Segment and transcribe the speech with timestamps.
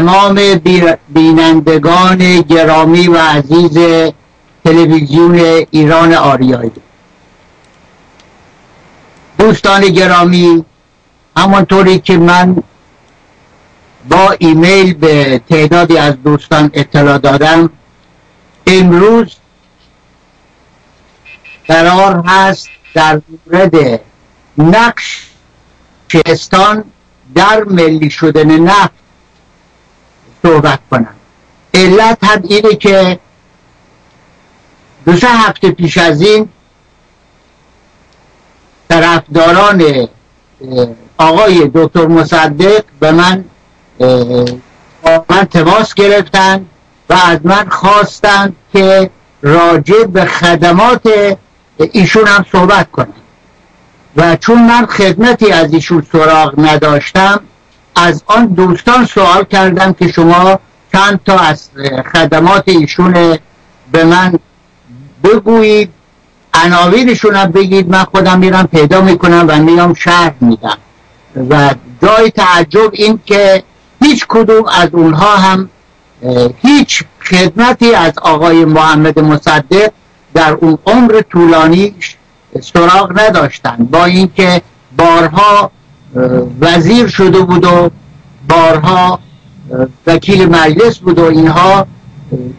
[0.00, 0.34] تمام
[1.08, 3.78] بینندگان گرامی و عزیز
[4.64, 5.34] تلویزیون
[5.70, 6.72] ایران آریایی.
[9.38, 10.64] دوستان گرامی
[11.36, 12.56] همانطوری که من
[14.08, 17.70] با ایمیل به تعدادی از دوستان اطلاع دادم
[18.66, 19.36] امروز
[21.68, 24.00] قرار هست در مورد
[24.58, 25.26] نقش
[26.08, 26.84] شهستان
[27.34, 28.99] در ملی شدن نفت
[30.42, 31.14] صحبت کنم.
[31.74, 33.18] علت هم اینه که
[35.06, 36.48] دو سه هفته پیش از این
[38.88, 40.08] طرفداران
[41.18, 43.44] آقای دکتر مصدق به من
[45.30, 46.66] من تماس گرفتن
[47.10, 49.10] و از من خواستند که
[49.42, 51.36] راجع به خدمات
[51.78, 53.12] ایشون هم صحبت کنم.
[54.16, 57.40] و چون من خدمتی از ایشون سراغ نداشتم
[57.94, 60.58] از آن دوستان سوال کردم که شما
[60.92, 61.68] چند تا از
[62.12, 63.38] خدمات ایشون
[63.92, 64.38] به من
[65.24, 65.90] بگویید
[66.54, 70.78] عناوینشون هم بگید من خودم میرم پیدا می‌کنم و میام شهر میدم.
[71.50, 73.62] و جای تعجب این که
[74.02, 75.70] هیچ کدوم از اونها هم
[76.62, 79.90] هیچ خدمتی از آقای محمد مصدق
[80.34, 81.94] در اون عمر طولانی
[82.62, 84.62] سراغ نداشتن با اینکه
[84.96, 85.70] بارها
[86.60, 87.90] وزیر شده بود و
[88.48, 89.18] بارها
[90.06, 91.86] وکیل مجلس بود و اینها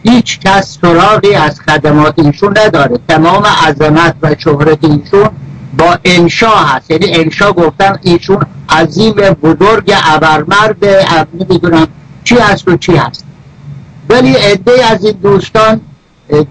[0.03, 3.00] هیچ کس سراغی از خدمات ایشون نداره.
[3.07, 5.29] تمام عظمت و شهرت ایشون
[5.78, 6.91] با انشا هست.
[6.91, 10.85] یعنی انشا گفتن ایشون عظیم بزرگ ابرمرد
[11.34, 11.88] نمی‌دونم
[12.23, 13.25] چی هست و چی هست.
[14.09, 15.81] ولی عده از این دوستان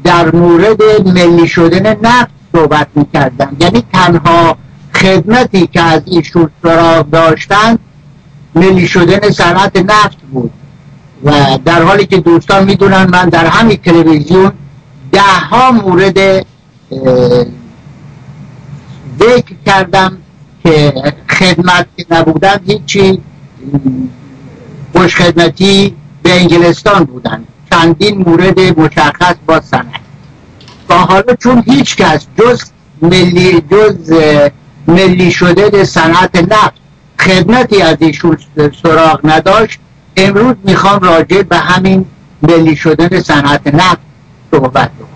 [0.04, 3.56] در مورد ملی شدن نفت صحبت می‌کردن.
[3.60, 4.56] یعنی تنها
[5.00, 7.78] خدمتی که از ایشون سراغ داشتن
[8.54, 10.50] ملی شدن صنعت نفت بود.
[11.24, 14.52] و در حالی که دوستان می‌دونن من در همین تلویزیون
[15.12, 16.46] ده ها مورد
[19.20, 20.16] ذکر کردم
[20.62, 20.92] که
[21.28, 23.20] خدمت نبودن هیچی
[24.92, 27.44] خوش خدمتی به انگلستان بودن.
[27.70, 30.00] چندین مورد مشخص با سنت
[30.88, 32.62] و حالا چون هیچ کس جز
[33.02, 34.12] ملی جز
[34.90, 36.80] ملی شده صنعت نفت.
[37.20, 38.36] خدمتی از ایشون
[38.82, 39.78] سراغ نداشت.
[40.16, 42.06] امروز می‌خوام راجع به همین
[42.42, 43.98] ملی شدن صنعت نفت
[44.50, 45.06] صحبت بکنم.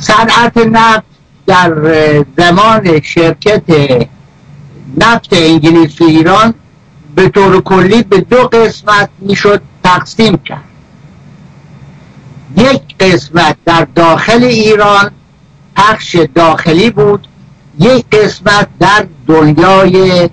[0.00, 1.02] صنعت نفت
[1.46, 1.74] در
[2.38, 3.62] زمان شرکت
[4.96, 6.54] نفت انگلیس و ایران
[7.14, 10.64] به طور کلی به دو قسمت می‌شد تقسیم کرد.
[12.56, 15.10] یک قسمت در داخل ایران
[15.76, 17.28] پخش داخلی بود.
[17.78, 20.30] یک قسمت در دنیای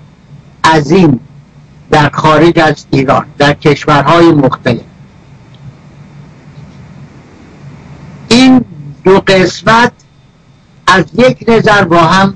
[0.64, 1.20] عظیم
[1.90, 4.80] در خارج از ایران در کشورهای مختلف.
[8.28, 8.64] این
[9.04, 9.92] دو قسمت
[10.86, 12.34] از یک نظر با هم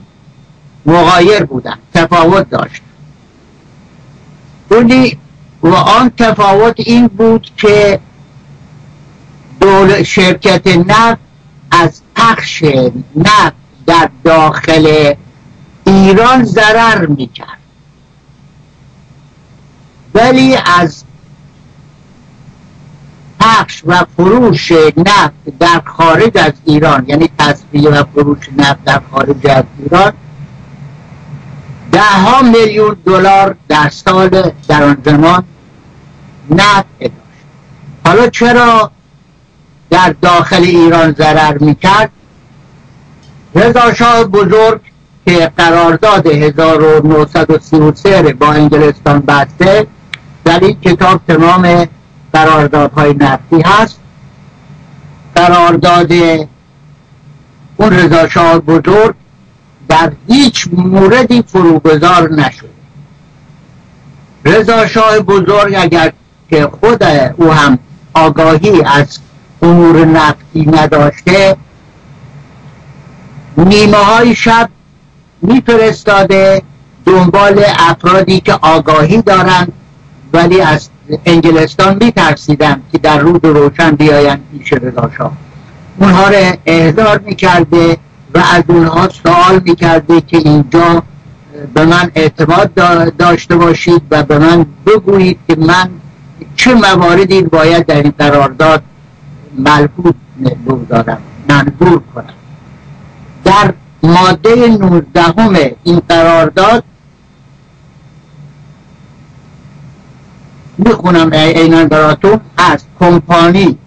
[0.86, 2.82] مغایر بودن تفاوت داشت.
[5.62, 8.00] و آن تفاوت این بود که
[9.60, 11.20] دول شرکت نفت
[11.70, 12.64] از پخش
[13.16, 15.14] نفت در داخل
[15.86, 17.58] ایران ضرر می‌کرد.
[20.14, 21.04] ولی از
[23.40, 29.46] پخش و فروش نفت در خارج از ایران یعنی تصفیه و فروش نفت در خارج
[29.46, 30.12] از ایران
[31.92, 34.28] ده میلیون دلار در سال
[34.68, 35.44] در آن زمان
[36.50, 37.12] نفت داشت.
[38.06, 38.90] حالا چرا
[39.90, 42.10] در داخل ایران ضرر می‌کرد؟
[43.54, 44.80] رضا شاه بزرگ
[45.26, 49.86] که قرارداد 1933 با انگلستان بسته
[50.44, 51.88] در این کتاب تمام
[52.32, 53.98] قراردادهای نفتی هست
[55.34, 56.12] قرارداد
[57.76, 59.14] اون رضا شاه بزرگ
[59.88, 62.74] در هیچ موردی فروگذار نشد
[64.44, 66.12] رضا شاه بزرگ اگر
[66.50, 67.04] که خود
[67.36, 67.78] او هم
[68.14, 69.18] آگاهی از
[69.62, 71.56] امور نفتی نداشته
[73.56, 74.68] نیمه های شب
[75.42, 76.62] میفرستاده
[77.06, 79.72] دنبال افرادی که آگاهی دارند
[80.32, 80.88] ولی از
[81.26, 85.32] انگلستان میترسیدن که در رود روشن بیاین پیش رضاشاه
[85.98, 87.96] اونها رو احضار می‌کرده
[88.34, 91.02] و از اونها سوال می‌کرده که اینجا
[91.74, 92.74] به من اعتماد
[93.18, 95.90] داشته باشید و به من بگویید که من
[96.56, 98.82] چه مواردی باید در این قرارداد
[99.58, 100.14] ملحوظ
[100.66, 101.18] بگذارم
[101.48, 102.43] منظور کنم.
[103.54, 106.84] در ماده 19 این قرارداد
[110.78, 112.86] می‌خونم اینا براتون هست.
[113.00, 113.78] کمپانی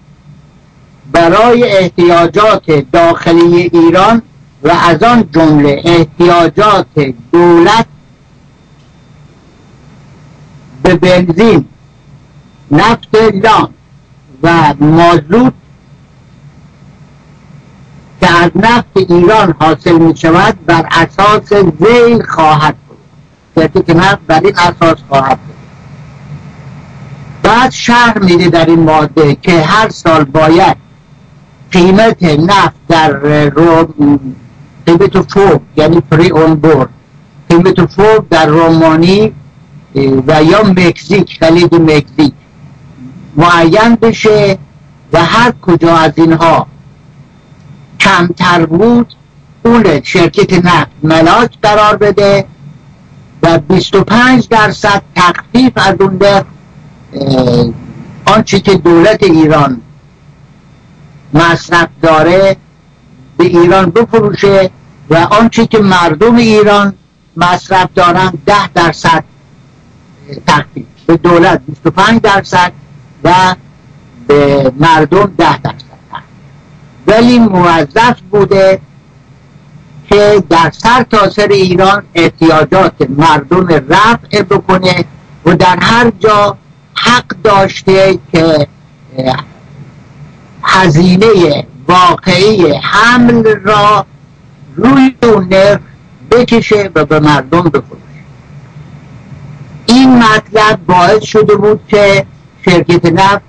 [1.12, 4.22] برای احتیاجات داخلی ایران
[4.64, 7.86] و از آن جمله احتیاجات دولت
[10.84, 11.66] به بنزین
[12.72, 13.70] نفت لان
[14.44, 15.54] و مازوت
[18.22, 22.76] که از نفت ایران حاصل می شود بر اساس زیل خواهد
[23.56, 23.86] بود.
[23.86, 25.56] که نفت بر این اساس خواهد بود.
[27.44, 30.78] بعد شهر میده در این ماده که هر سال باید
[31.72, 33.10] قیمت نفت در
[33.50, 33.88] رو
[34.86, 36.90] قیمت فوق یعنی پری اون بورد
[37.50, 39.34] قیمت فوق در رومانی
[40.28, 42.34] و یا مکزیک خلید مکزیک
[43.36, 44.58] معین بشه
[45.14, 46.68] و هر کجا از اینها
[48.00, 49.14] کمتر بود
[49.64, 52.46] اون شرکت نفت ملاک قرار بده
[53.44, 56.20] و 25 درصد تخفیف از اون
[58.26, 59.82] آنچه که دولت ایران
[61.34, 62.56] مصرف داره
[63.38, 64.70] به ایران بفروشه
[65.10, 66.94] و آنچه که مردم ایران
[67.38, 69.24] مصرف دارن ده درصد
[70.48, 70.86] تخفیف.
[71.08, 72.72] به دولت 25 درصد
[73.24, 73.56] و
[74.28, 75.87] به مردم ده درصد.
[77.08, 78.82] ولی موظف بوده
[80.10, 85.06] که در سر تاثر ایران احتیاجات مردم رفع بکنه
[85.46, 86.58] و در هر جا
[86.94, 88.68] حق داشته که
[90.64, 94.06] هزینه واقعی حمل را
[94.76, 95.50] روی اون
[96.32, 98.04] بکشه و به مردم بفروشه.
[99.86, 102.26] این مطلب باعث شده بود که
[102.66, 103.42] شرکت نفت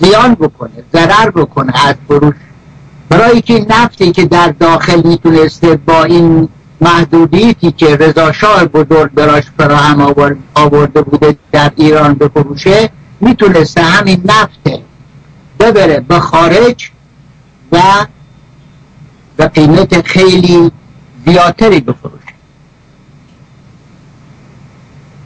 [0.00, 2.34] زیان بکنه ضرر بکنه از فروش
[3.08, 6.48] برای که نفتی که در داخل می‌تونسته با این
[6.80, 10.00] محدودیتی که رضا شاه بزرگ براش فراهم
[10.54, 12.90] آورده بوده در ایران بفروشه
[13.20, 14.80] می‌تونسته همین نفت
[15.60, 16.90] ببره به خارج
[17.72, 17.82] و
[19.36, 20.70] به قیمت خیلی
[21.26, 22.18] زیادتری بفروشه.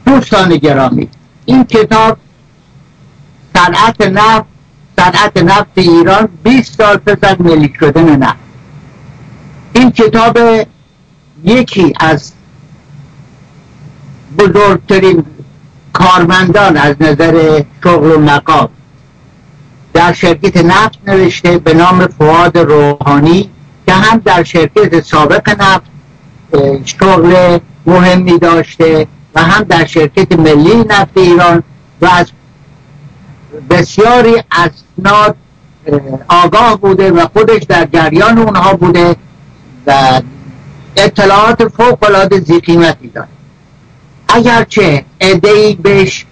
[0.05, 1.09] دوستان گرامی
[1.45, 2.17] این کتاب
[3.55, 4.52] صنعت نفت
[5.03, 8.35] صنعت نفت ایران 20 سال پس از ملی شدن نفت
[9.73, 10.37] این کتاب
[11.43, 12.31] یکی از
[14.39, 15.25] بزرگترین
[15.93, 18.69] کارمندان از نظر شغل و مقام
[19.93, 23.49] در شرکت نفت نوشته به نام فواد روحانی
[23.87, 25.85] که هم در شرکت سابق نفت
[26.85, 31.63] شغل مهمی داشته و هم در شرکت ملی نفت ایران
[32.01, 32.31] و از
[33.69, 34.43] بسیاری
[34.99, 35.35] اسناد
[36.27, 39.15] آگاه بوده و خودش در جریان اونها بوده
[39.87, 40.21] و
[40.97, 43.27] اطلاعات فوق العاده زی قیمتی داره.
[44.27, 46.25] اگرچه ادهی بهش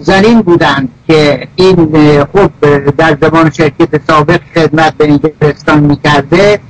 [0.00, 2.50] زنین بودند که این خوب
[2.90, 6.60] در زمان شرکت سابق خدمت به انگلستان می‌کرده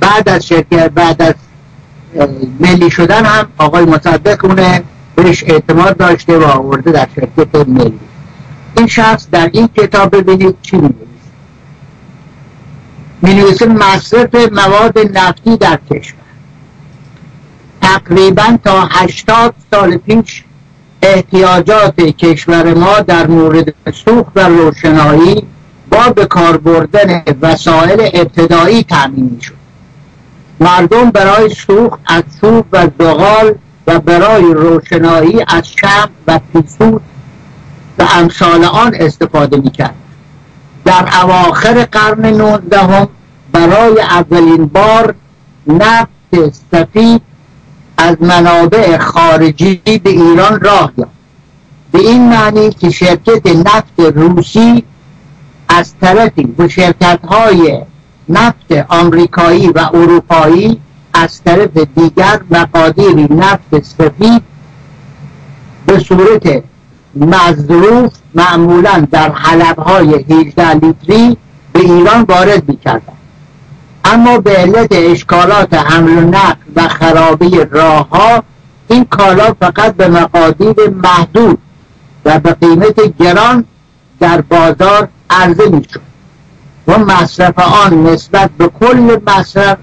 [0.00, 1.34] بعد از شرکت بعد از
[2.60, 4.82] ملی شدن هم آقای مصدق اونه
[5.14, 7.98] بهش اعتماد داشته و آورده در شرکت ملی.
[8.82, 10.76] این شخص در این کتاب ببینید چی
[13.22, 16.18] می نویسه مصرف مواد نفتی در کشور.
[17.82, 20.44] تقریبا تا هشتاد سال پیش
[21.02, 23.74] احتیاجات کشور ما در مورد
[24.04, 25.46] سوخت و روشنایی
[25.90, 29.54] با به کار بردن وسایل ابتدایی تامین شد
[30.60, 33.54] مردم برای سوخت از چوب و زغال
[33.86, 37.02] و برای روشنایی از شم و پیسوت
[37.98, 39.94] و امثال آن استفاده می‌کرد.
[40.84, 43.08] در اواخر قرن نوزدهم
[43.52, 45.14] برای اولین بار
[45.66, 46.08] نفت
[46.72, 47.22] سفید
[47.96, 51.12] از منابع خارجی به ایران راه یافت.
[51.92, 54.84] به این معنی که شرکت نفت روسی
[55.68, 57.80] از طرفی به شرکت های
[58.28, 60.80] نفت آمریکایی و اروپایی
[61.14, 64.42] از طرف دیگر مقادیری نفت سفید
[65.86, 66.62] به صورت
[67.16, 71.36] مظروف معمولا در حلب های 18 لیتری
[71.72, 73.12] به ایران وارد می کردن.
[74.04, 78.42] اما به علت اشکالات حمل و نقل و خرابی راه ها
[78.88, 81.58] این کالا فقط به مقادیر محدود
[82.24, 83.64] و به قیمت گران
[84.20, 86.00] در بازار عرضه می شد
[86.88, 89.78] و مصرف آن نسبت به کل مصرف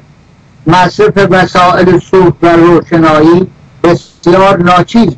[0.68, 3.48] مصرف وسایل سوخت و روشنایی
[3.84, 5.16] بسیار ناچیز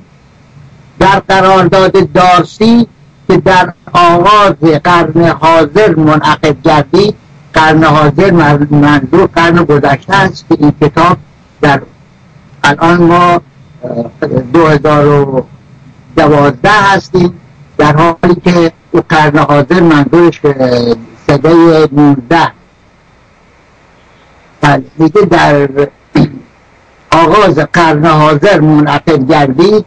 [1.02, 2.88] در قرارداد دارسی
[3.28, 7.16] که در آغاز قرن حاضر منعقد گردید
[7.54, 8.32] قرن حاضر
[8.72, 11.18] منظور قرن گذشته است که این کتاب
[11.62, 11.82] در
[12.64, 13.42] الان ما
[14.54, 15.46] دو هزار و
[16.16, 17.34] دوازده هستیم
[17.78, 20.42] در حالی که او قرن حاضر منظورش
[21.92, 22.52] نوزده.
[24.62, 25.68] بله، میگه در
[27.24, 29.86] آغاز قرن حاضر منعقد گردید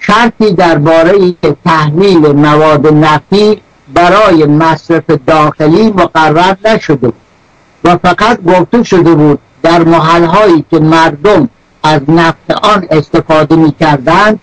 [0.00, 3.62] شرطی درباره تحمیل مواد نفتی
[3.94, 7.12] برای مصرف داخلی مقرر نشده
[7.84, 11.48] و فقط گفته شده بود در محلهایی که مردم
[11.82, 14.40] از نفت آن استفاده می کردند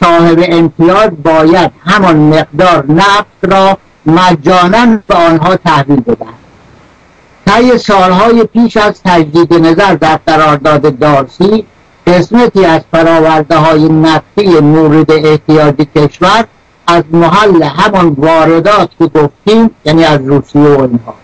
[0.00, 6.42] صاحب امتیاز باید همان مقدار نفت را مجانا به آنها تحویل بدهد.
[7.46, 11.66] طی سالهای پیش از تجدید نظر در قرارداد دارسی
[12.06, 16.44] قسمتی از فراورده های نفتی مورد احتیاج کشور
[16.86, 21.14] از محل همان واردات که گفتیم یعنی از روسیه و اینها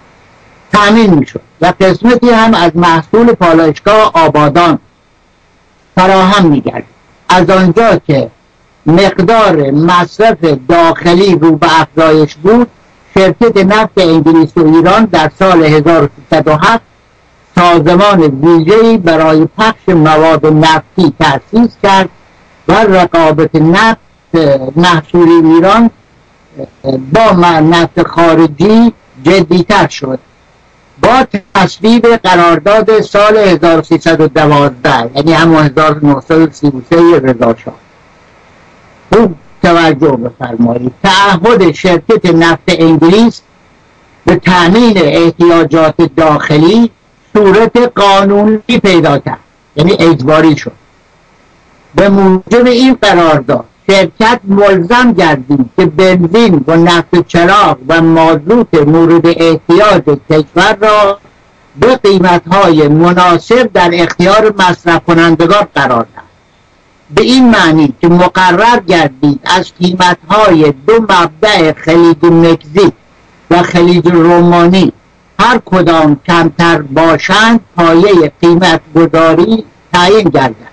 [0.72, 4.78] تأمین می‌شد و قسمتی هم از محصول پالایشگاه آبادان
[5.94, 6.84] فراهم میگرد
[7.28, 8.30] از آنجا که
[8.86, 12.66] مقدار مصرف داخلی رو به افزایش بود
[13.14, 16.87] شرکت نفت انگلیس و ایران در سال 1307
[17.58, 22.08] سازمان ویژه‌ای برای پخش مواد نفتی تأسیس کرد
[22.68, 23.98] و رقابت نفت
[24.76, 25.90] محصول ایران
[27.12, 28.92] با نفت خارجی
[29.24, 30.18] جدیتر شد.
[31.02, 37.74] با تصویب قرارداد سال 1312 یعنی همون 1933 رضا شاه.
[39.12, 40.92] خوب توجه بفرمایید.
[41.02, 43.40] تعهد شرکت نفت انگلیس
[44.26, 46.90] به تامین احتیاجات داخلی
[47.36, 49.38] صورت قانونی پیدا کرد.
[49.76, 50.72] یعنی اجباری شد.
[51.94, 59.26] به موجب این قرارداد شرکت ملزم گردید که بنزین و نفت چراغ و مازوت مورد
[59.26, 61.18] احتیاج کشور را
[61.80, 66.24] به قیمتهای مناسب در اختیار مصرف کنندگان قرار دهد.
[67.14, 72.92] به این معنی که مقرر گردید از قیمتهای دو مبدع خلیج مکزیک
[73.50, 74.92] و خلیج رومانی
[75.40, 80.68] هر کدام کمتر باشند پایه قیمت گذاری تعیین گردد.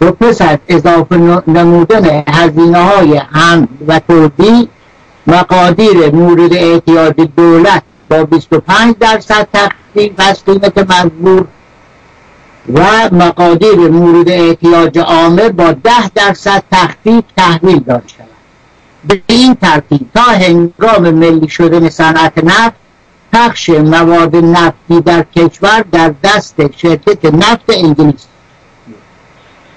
[0.00, 4.68] و پس از اضافه نمودن هزینه های هم و توضیح
[5.26, 11.46] مقادیر مورد احتیاج دولت با 25 درصد تخفیف از قیمت مزبور
[12.74, 18.26] و مقادیر مورد احتیاج عامه با 10 درصد تخفیف تحویل داد شود.
[19.08, 22.79] به این ترتیب تا هنگام ملی شدن صنعت نفت
[23.32, 28.26] پخش مواد نفتی در کشور در دست شرکت نفت انگلیس.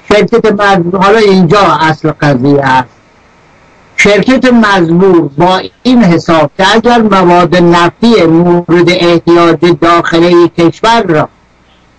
[0.09, 2.89] شرکت مزبور حالا اینجا اصل قضیه است.
[3.97, 11.29] شرکت مزبور با این حساب که اگر مواد نفتی مورد احتیاج داخلی کشور را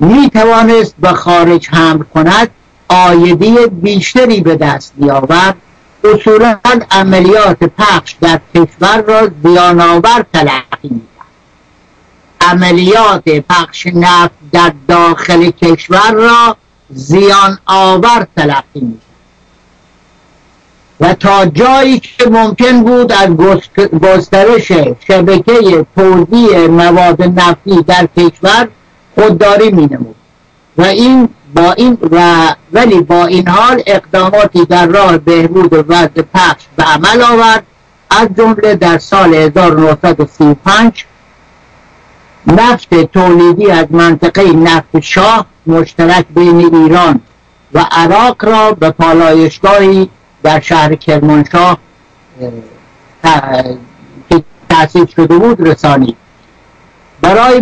[0.01, 2.51] می توانست به خارج حمل کند
[2.89, 5.57] آیدی بیشتری به دست بیاورد.
[6.05, 6.57] اصولا
[6.91, 11.01] عملیات پخش در کشور را زیانآور تلقی
[12.51, 16.57] عملیات پخش نفت در داخل کشور را
[16.91, 18.99] زیان آور تلقی می
[21.01, 23.29] و تا جایی که ممکن بود از
[24.03, 24.73] گسترش
[25.09, 28.69] شبکه توزیع مواد نفتی در کشور
[29.15, 30.15] خودداری می نمود.
[30.79, 36.63] و این با این و ولی با این حال اقداماتی در راه بهبود وضع پخش
[36.77, 37.63] به عمل آورد.
[38.11, 41.05] از جمله در سال 1935
[42.47, 47.21] نفت تولیدی از منطقه نفت شاه مشترک بین ایران
[47.75, 50.11] و عراق را به پالایشگاهی
[50.43, 51.79] در شهر کرمانشاه
[54.31, 56.17] که تأسیس شده بود رسانی
[57.21, 57.61] برای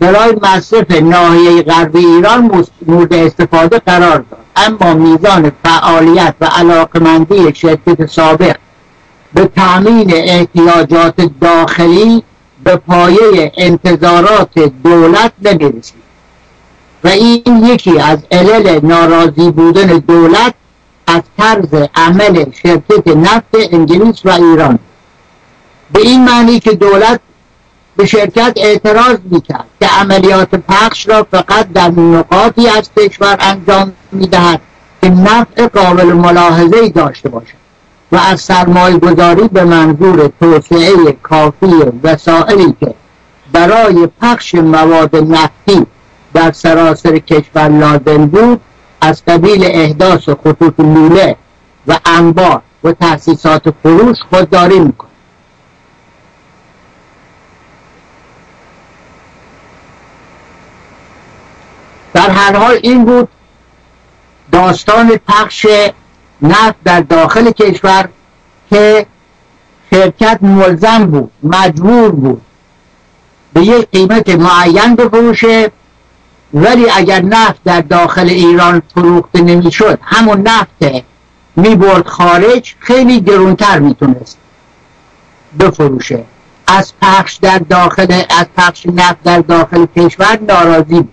[0.00, 4.38] برای مصرف ناحیه غربی ایران مورد استفاده قرار داد.
[4.56, 8.56] اما میزان فعالیت و علاقمندی شرکت سابق
[9.34, 12.22] به تامین احتیاجات داخلی
[12.64, 16.02] به پایه انتظارات دولت نمی‌رسید
[17.04, 20.54] و این یکی از علل ناراضی بودن دولت
[21.06, 24.78] از طرز عمل شرکت نفت انگلیس و ایران.
[25.92, 27.20] به این معنی که دولت
[27.96, 34.60] به شرکت اعتراض می‌کرد که عملیات پخش را فقط در نقاطی از کشور انجام می‌دهد
[35.02, 37.61] که نفع قابل ملاحظه داشته باشد.
[38.12, 41.66] و از سرمایه گذاری به منظور توسعه کافی
[42.02, 42.94] وسائلی که
[43.52, 45.86] برای پخش مواد نفتی
[46.34, 48.60] در سراسر کشور لازم بود
[49.00, 51.36] از قبیل احداث خطوط لوله
[51.86, 55.08] و انبار و تأسیسات فروش خودداری می‌کنه
[62.14, 63.28] در هر حال این بود
[64.52, 65.66] داستان پخش
[66.42, 68.08] نفت در داخل کشور
[68.70, 69.06] که
[69.90, 72.42] شرکت ملزم بود مجبور بود
[73.52, 75.70] به یک قیمت معین بفروشه.
[76.54, 81.04] ولی اگر نفت در داخل ایران فروخته نمی‌شد همون نفت
[81.56, 84.38] می‌برد خارج خیلی گرونتر می‌تونست
[85.60, 86.24] بفروشه.
[86.66, 91.12] از پخش در داخل از پخش نفت در داخل کشور ناراضی بود.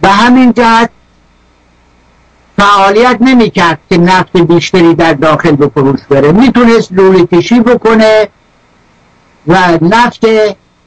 [0.00, 0.90] به همین جهت
[2.62, 6.32] فعالیت نمی‌کرد که نفت بیشتری در داخل به فروش بره.
[6.32, 8.28] می‌تونست لوله کشی بکنه
[9.46, 10.20] و نفت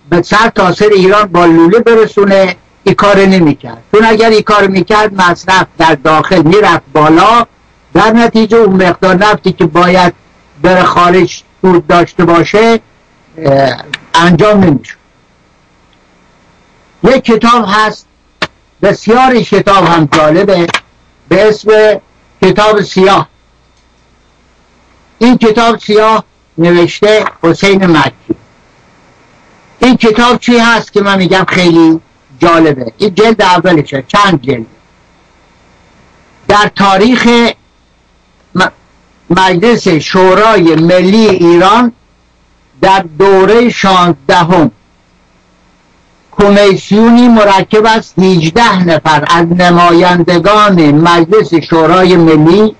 [0.10, 3.84] به سر تاثر ایران با لوله برسونه این کار نمی‌کرد.
[3.92, 7.46] چون اگر این کار می‌کرد مصرف در داخل می‌رفت بالا.
[7.94, 10.14] در نتیجه اون مقدار نفتی که باید
[10.62, 12.80] بر خارج سود داشته باشه
[14.14, 14.96] انجام نمی‌شد.
[17.04, 18.08] یک کتاب هست
[18.82, 20.68] بسیار کتاب هم جالبه.
[21.30, 22.02] به اسم
[22.42, 23.30] کتاب سیاه.
[25.20, 26.24] این کتاب سیاه
[26.58, 28.36] نوشته حسین مکی
[29.80, 32.00] این کتاب چی هست که من میگم خیلی
[32.40, 34.66] جالبه؟ این جلد اولشه چند جلد؟
[36.48, 37.28] در تاریخ
[39.30, 41.92] مجلس شورای ملی ایران
[42.82, 44.72] در دوره شانزدهم
[46.40, 52.76] کمیسیونی مرکب از 18 نفر از نمایندگان مجلس شورای ملی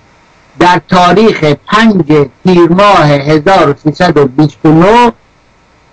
[0.58, 5.12] در تاریخ 5 تیر ماه 1329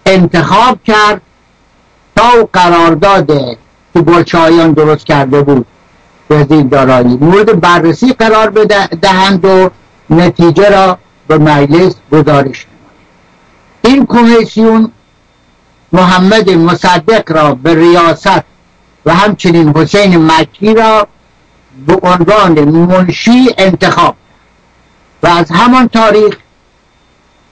[0.06, 1.22] انتخاب کرد
[2.16, 3.28] تا قرارداد
[3.94, 5.66] که بلچایان درست کرده بود.
[6.30, 9.70] وزیر دارایی مورد بررسی قرار بدهند و
[10.10, 10.98] نتیجه را
[11.28, 12.66] به مجلس گزارش
[13.82, 14.92] این کمیسیون
[15.94, 18.42] محمد مصدق را به ریاست
[19.06, 21.08] و همچنین حسین مکی را
[21.88, 24.16] به عنوان منشی انتخاب
[25.24, 26.38] و از همان تاریخ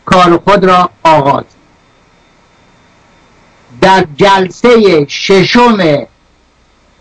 [0.06, 1.44] کار خود را آغاز.
[3.82, 6.08] در جلسه ششم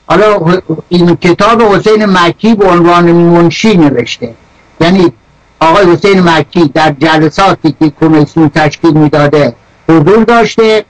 [0.07, 4.35] حالا این کتاب حسین مکی به عنوان منشی نوشته.
[4.81, 5.13] یعنی
[5.61, 9.55] آقای حسین مکی در جلساتی که کمیسیون تشکیل می‌داده
[9.89, 10.85] حضور داشته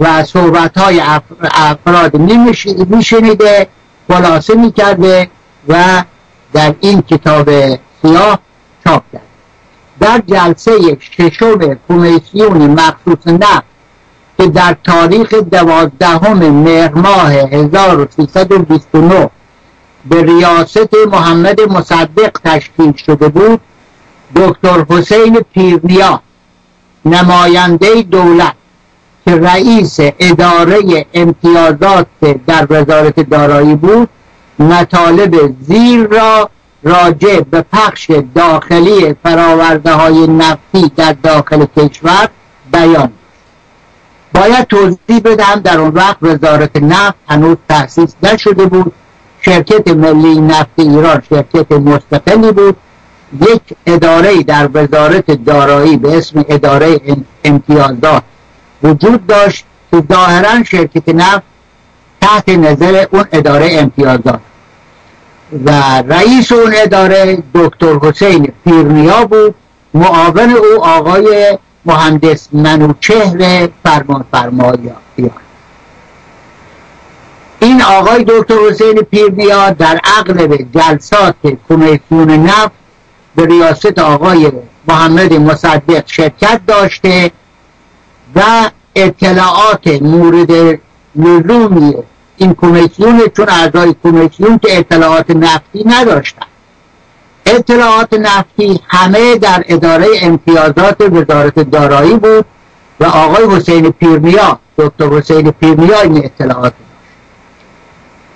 [0.00, 1.02] و صحبت های
[1.40, 2.16] افراد
[2.88, 3.68] میشنیده
[4.08, 5.30] خلاصه می‌کرده
[5.68, 6.02] و
[6.52, 7.50] در این کتاب
[8.02, 8.38] سیاه
[8.84, 9.22] چاپ کرد
[10.00, 13.64] در جلسه ششم کمیسیون مخصوص نفت
[14.38, 19.30] که در تاریخ دوازدهم مهر ماه 1329
[20.08, 23.60] به ریاست محمد مصدق تشکیل شده بود
[24.36, 26.20] دکتر حسین پیرنیا
[27.04, 28.54] نماینده دولت
[29.26, 32.06] که رئیس اداره امتیازات
[32.46, 34.08] در وزارت دارایی بود
[34.58, 36.50] مطالب زیر را
[36.82, 42.28] راجع به پخش داخلی فراورده های نفتی در داخل کشور
[42.72, 43.12] بیان
[44.34, 48.92] باید توضیح بدم در اون وقت وزارت نفت هنوز تأسیس نشده بود.
[49.40, 52.76] شرکت ملی نفت ایران شرکت مستقلی بود.
[53.40, 57.00] یک اداره در وزارت دارایی به اسم اداره
[57.44, 58.22] امتیازات
[58.82, 61.42] وجود داشت که ظاهرا شرکت نفت
[62.20, 64.40] تحت نظر اون اداره امتیازات
[65.64, 65.70] و
[66.08, 69.54] رئیس اون اداره دکتر حسین پیرنیا بود
[69.94, 74.90] معاون او آقای مهندس منوچهر فرمان فرمایی
[77.60, 81.34] این آقای دکتر حسین پیرنیا در اغلب جلسات
[81.68, 82.70] کمیسیون نفت
[83.36, 84.52] به ریاست آقای
[84.88, 87.30] محمد مصدق شرکت داشته
[88.34, 90.80] و اطلاعات مورد
[91.16, 91.94] لزومی
[92.36, 96.46] این کمیسیون چون اعضای کمیسیون که اطلاعات نفتی نداشتن.
[97.46, 102.44] اطلاعات نفتی همه در اداره امتیازات وزارت دارایی بود
[103.00, 106.72] و آقای حسین پیرنیا دکتر حسین پیرنیا این اطلاعات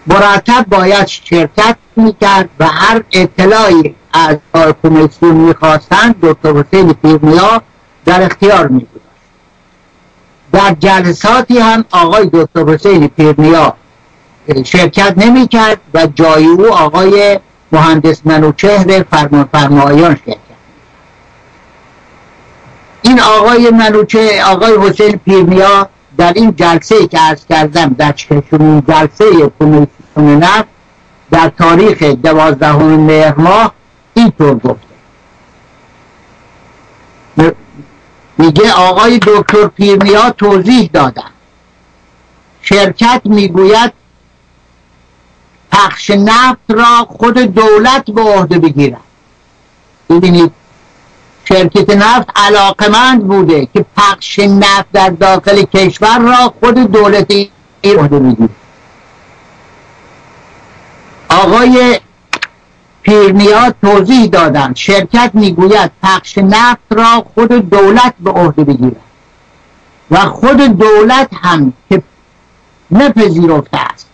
[0.06, 4.36] مرتب باید شرکت می‌کرد و هر اطلاعی از
[4.82, 7.62] کمیسیون می‌خواستند دکتر حسین پیرنیا
[8.04, 9.09] در اختیار میگذاشت
[10.52, 13.74] در جلساتی هم آقای دکتر حسین پیرنیا
[14.64, 17.38] شرکت نمی کرد و جای او آقای
[17.72, 20.40] مهندس منوچهر فرمان فرمایان شرکت
[23.02, 29.52] این آقای منوچه آقای حسین پیرنیا در این جلسه که ارز کردم در چهشمین جلسه
[29.60, 30.68] کمیسیون نفت
[31.30, 33.74] در تاریخ دوازدهم مهر ماه
[34.14, 34.90] اینطور گفته.
[38.40, 41.30] میگه آقای دکتر پیرنیا توضیح دادن.
[42.62, 43.92] شرکت می‌گوید
[45.72, 49.00] پخش نفت را خود دولت به عهده بگیرد.
[50.10, 50.52] ببینید
[51.44, 57.32] شرکت نفت علاقمند بوده که پخش نفت در داخل کشور را خود دولت
[57.84, 58.50] عهده بگیرد
[61.28, 62.00] آقای
[63.02, 68.96] پیرنیا توضیح دادند شرکت می‌گوید پخش نفت را خود دولت به عهده بگیرد.
[70.10, 72.02] و خود دولت هم که
[72.90, 74.06] نپذیرفته است.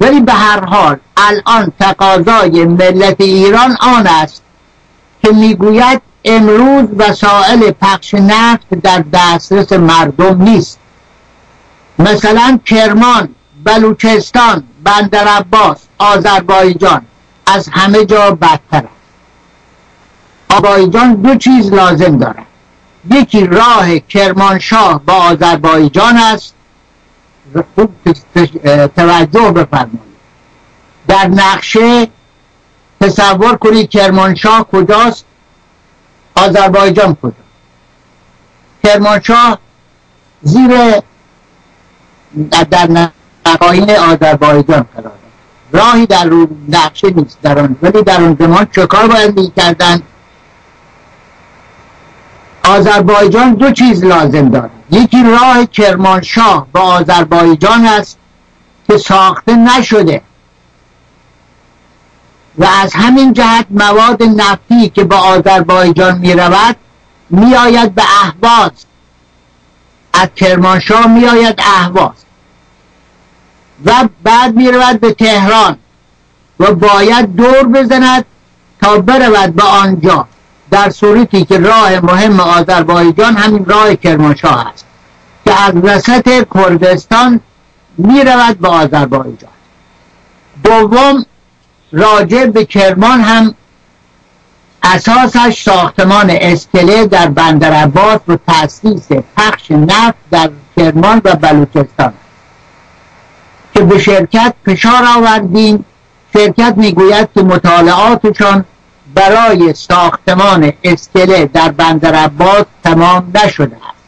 [0.00, 4.42] ولی به هر حال الان تقاضای ملت ایران آن است
[5.22, 10.78] که می‌گوید امروز وسایل پخش نفت در دسترس مردم نیست.
[11.98, 13.28] مثلا کرمان
[13.64, 17.06] بلوچستان بندر عباس آذربایجان
[17.46, 18.86] از همه جا بدتر است.
[20.50, 22.46] آذربایجان دو چیز لازم دارد.
[23.10, 26.54] یکی راه کرمانشاه با آذربایجان است.
[27.74, 27.94] خوب
[28.96, 30.12] توجه بفرمایید.
[31.08, 32.08] در نقشه
[33.00, 35.24] تصور کنید کرمانشاه کجاست؟
[36.34, 37.32] آذربایجان کجا
[38.84, 39.58] کرمانشاه
[40.42, 40.70] زیر
[42.70, 43.10] در
[43.46, 45.12] نقاین آذربایجان قرار
[45.72, 47.76] راهی در رو نقشه نیست در آن.
[47.82, 50.02] ولی در اون زمان چه کار باید می‌کردن؟
[52.64, 54.70] آذربایجان دو چیز لازم داره.
[54.90, 58.18] یکی راه کرمانشاه با آذربایجان است
[58.88, 60.22] که ساخته نشده.
[62.58, 66.76] و از همین جهت مواد نفتی که با آذربایجان می رود
[67.30, 68.70] می آید به اهواز.
[70.12, 72.21] از کرمانشاه می آید اهواز.
[73.84, 75.76] و بعد می رود به تهران
[76.60, 78.24] و باید دور بزند
[78.82, 80.26] تا برود به آنجا.
[80.70, 84.84] در صورتی که راه مهم آذربایجان همین راه کرمانشاه است
[85.44, 87.40] که از وسط کردستان
[87.98, 89.50] می رود به آذربایجان.
[90.64, 91.26] دوم
[91.92, 93.54] راجع به کرمان هم
[94.82, 102.12] اساسش ساختمان اسکله در بندر عباس و تأسیس پخش نفت در کرمان و بلوچستان
[103.74, 105.84] که به شرکت فشار آوردیم.
[106.32, 108.64] شرکت می‌گوید که مطالعاتشان
[109.14, 114.02] برای ساختمان اسکله در بندر عباس تمام نشده است.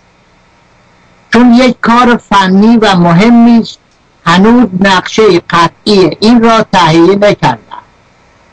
[1.33, 3.79] چون یک کار فنی و مهمی است
[4.27, 7.59] هنوز نقشه قطعی این را تهیه نکرده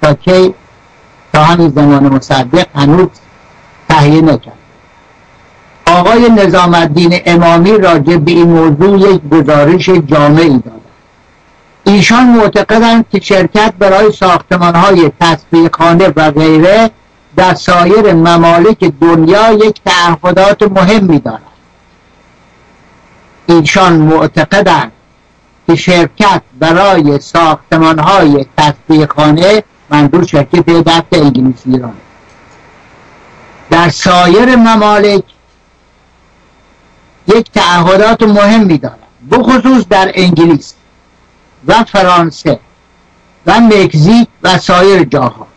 [0.02, 0.54] تا که
[1.34, 3.08] تا همین زمان مصدق هنوز
[3.90, 4.54] تهیه نکرد.
[5.88, 10.81] آقای نظام الدین امامی راجع به این موضوع یک گزارش جامعی داد.
[11.84, 15.12] ایشان معتقدند که شرکت برای ساختمان های
[15.74, 16.92] خانه و غیره
[17.36, 21.42] در سایر ممالک دنیا یک تعهدات مهمی دارد.
[23.48, 24.92] ایشان معتقدند
[25.68, 28.46] که شرکت برای ساختمان های
[29.06, 31.94] خانه منظور شرکت دفت انگلیسی ایران
[33.70, 35.24] در سایر ممالک
[37.28, 38.98] یک تعهدات مهمی دارد.
[39.32, 40.74] بخصوص در انگلیس.
[41.68, 42.60] و فرانسه
[43.46, 45.48] و مکزیک و سایر جاها.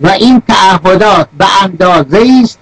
[0.00, 2.58] و این تعهدات به اندازه است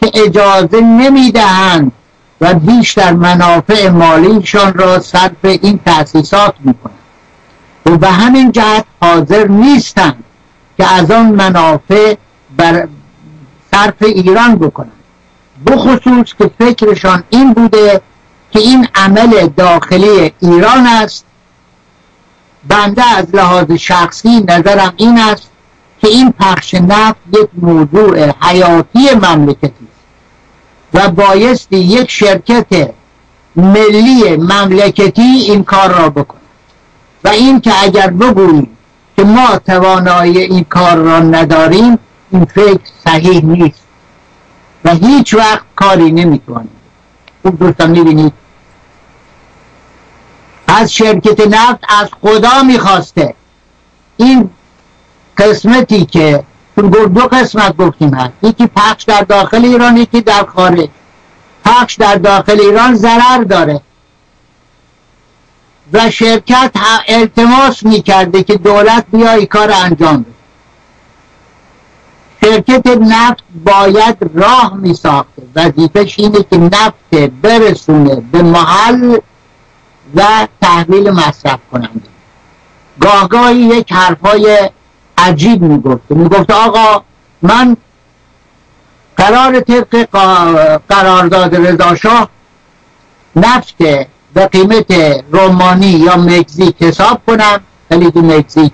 [0.00, 1.92] که اجازه نمی‌دهند
[2.40, 6.98] و بیشتر منافع مالیشان را صرف این تأسیسات می‌کنند.
[7.86, 10.24] و به همین جهت حاضر نیستند
[10.76, 12.16] که از آن منافع
[12.56, 12.88] بر
[13.70, 14.92] صرف ایران بکنند.
[15.66, 18.00] بخصوص که فکرشان این بوده
[18.50, 21.24] که این عمل داخلی ایران است
[22.68, 25.50] بنده از لحاظ شخصی نظرم این است
[26.00, 30.02] که این پخش نفت یک موضوع حیاتی مملکتی است
[30.94, 32.90] و بایستی یک شرکت
[33.56, 36.40] ملی مملکتی این کار را بکنه
[37.24, 38.76] و این که اگر بگوییم
[39.16, 41.98] که ما توانایی این کار را نداریم
[42.30, 43.82] این فکر صحیح نیست.
[44.84, 46.70] و هیچ وقت کاری نمی‌توانیم.
[47.42, 48.32] خوب دوستان می‌بینید
[50.74, 53.34] از شرکت نفت از خدا می‌خواسته.
[54.16, 54.50] این
[55.38, 56.44] قسمتی که
[56.76, 58.32] دو قسمت گفتیم هست.
[58.42, 60.88] یکی پخش در داخل ایران یکی در خارج.
[61.64, 63.80] پخش در داخل ایران ضرر داره.
[65.92, 66.70] و شرکت
[67.08, 70.32] التماس می‌کرده که دولت بیای کار انجام بده.
[72.44, 79.18] شرکت نفت باید راه می ساخته وظیفش اینه که نفت برسونه به محل
[80.14, 82.12] و تحویل مصرف کننده.
[83.00, 84.70] گاهگاهی یک حرفای
[85.18, 86.14] عجیب می‌گفته.
[86.14, 87.02] می‌گفته آقا
[87.42, 87.76] من
[89.16, 90.06] قرار طبق
[90.88, 92.28] قرارداد رضاشاه
[93.36, 93.76] نفت
[94.34, 94.92] به قیمت
[95.32, 97.60] رومانی یا مکزیک حساب کنم.
[97.88, 98.72] خیلی مکزیک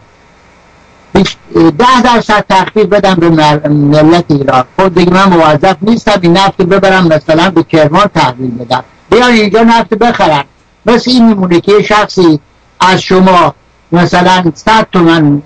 [1.54, 3.30] ده درصد تخفیف بدم به
[3.68, 4.64] ملت ایران.
[4.76, 8.84] خود دیگه من موظف نیستم این نفت ببرم مثلا به کرمان تحویل بدم.
[9.10, 10.44] بیان اینجا نفت بخرن
[10.86, 12.40] مثل این میمونه که شخصی
[12.80, 13.54] از شما
[13.92, 15.42] مثلا 100 تومن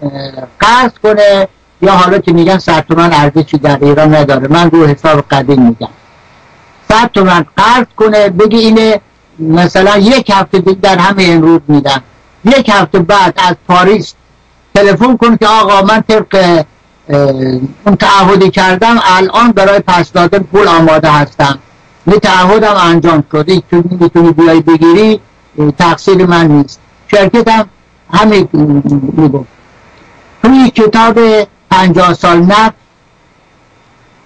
[0.61, 1.49] قرض کنه
[1.83, 4.49] یا حالا که میگن 100 تومن ارزشی در ایران نداره.
[4.49, 5.89] من رو حساب قدیم میگم.
[6.89, 9.01] 100 تومن قرض کنه بگی اینه
[9.39, 12.01] مثلا یک هفته دیگه در همه امروز میدن.
[12.45, 14.15] یک هفته بعد از پاریس
[14.75, 16.65] تلفن کن که آقا من طبق
[17.87, 21.59] اون تعهدی کردم الان برای پس دادن پول آماده هستم.
[22.07, 25.21] یه تعهدم انجام شده تو می‌تونی بیای بگیری
[25.79, 26.81] تقصیر من نیست.
[27.11, 27.69] شرکتم
[28.13, 29.49] همه می‌گفت.
[30.43, 31.19] توی کتاب
[31.71, 32.75] پنجاه سال نفت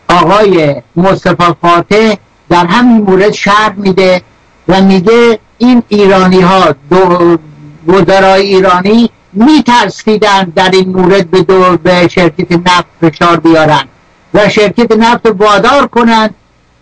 [0.08, 2.14] آقای مصطفی فاتح
[2.48, 4.22] در همین مورد شرح میده
[4.68, 7.38] و میگه این ایرانی ها دو
[7.88, 13.84] وزرای ایرانی میترسیدن در این مورد به, دو به شرکت نفت فشار بیارن
[14.34, 16.34] و شرکت نفت وادار کنند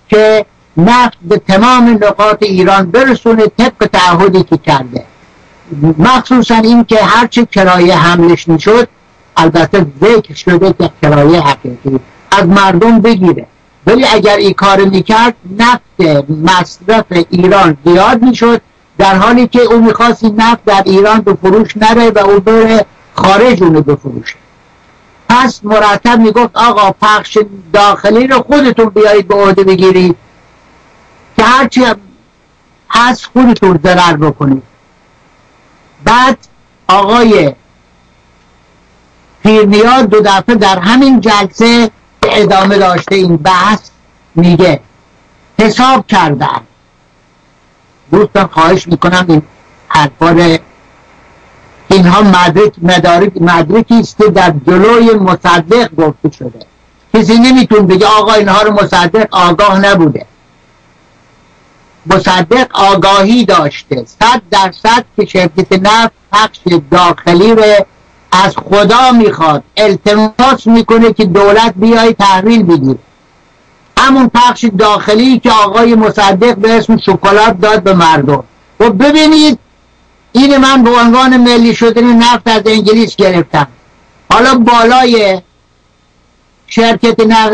[0.09, 5.05] که نفت به تمام نقاط ایران برسونه طبق تعهدی که کرده.
[5.99, 8.89] مخصوصا این که هرچه کرایه حملش می‌شد
[9.37, 13.47] البته ذکر شده که کرایه حقیقی از مردم بگیره.
[13.87, 18.61] ولی اگر این کار می‌کرد نفت مصرف ایران زیاد می‌شد
[18.99, 22.87] در حالی که او می‌خواست این نفت در ایران به فروش نره و او بره
[23.15, 24.37] خارج اونو بفروشه.
[25.29, 27.39] پس مرتب می‌گفت آقا پخش
[27.73, 30.17] داخلی رو خودتون بیایید به عهده بگیرید.
[31.45, 31.85] که هرچی
[32.91, 34.63] هست خودتون ضرر بکنید.
[36.05, 36.39] بعد
[36.89, 37.53] آقای
[39.43, 41.91] پیرنیاد دو دفعه در همین جلسه
[42.23, 43.81] ادامه داشته این بحث
[44.35, 44.81] میگه.
[45.59, 46.61] حساب کردن.
[48.11, 49.43] دوستان خواهش می‌کنم این
[49.89, 50.59] حرفا
[51.89, 56.67] اینها مدرک مدارک مدرکی است که در جلوی مصدق گفته شده.
[57.15, 60.27] کسی نمیتون بگه آقا اینها رو مصدق آگاه نبوده.
[62.07, 64.05] مصدق آگاهی داشته.
[64.21, 66.59] صد درصد که شرکت نفت پخش
[66.91, 67.65] داخلی رو
[68.33, 69.63] از خدا می‌خواد.
[69.77, 72.99] التماس می‌کنه که دولت بیای تحویل بگیره.
[73.99, 78.45] همون پخش داخلی که آقای مصدق به اسم شکلات داد به مردم.
[78.81, 79.59] و ببینید
[80.33, 83.69] این من به عنوان ملی شدن نفت از انگلیس گرفتم.
[84.33, 85.43] حالا بالای
[86.67, 87.53] شرکت نفت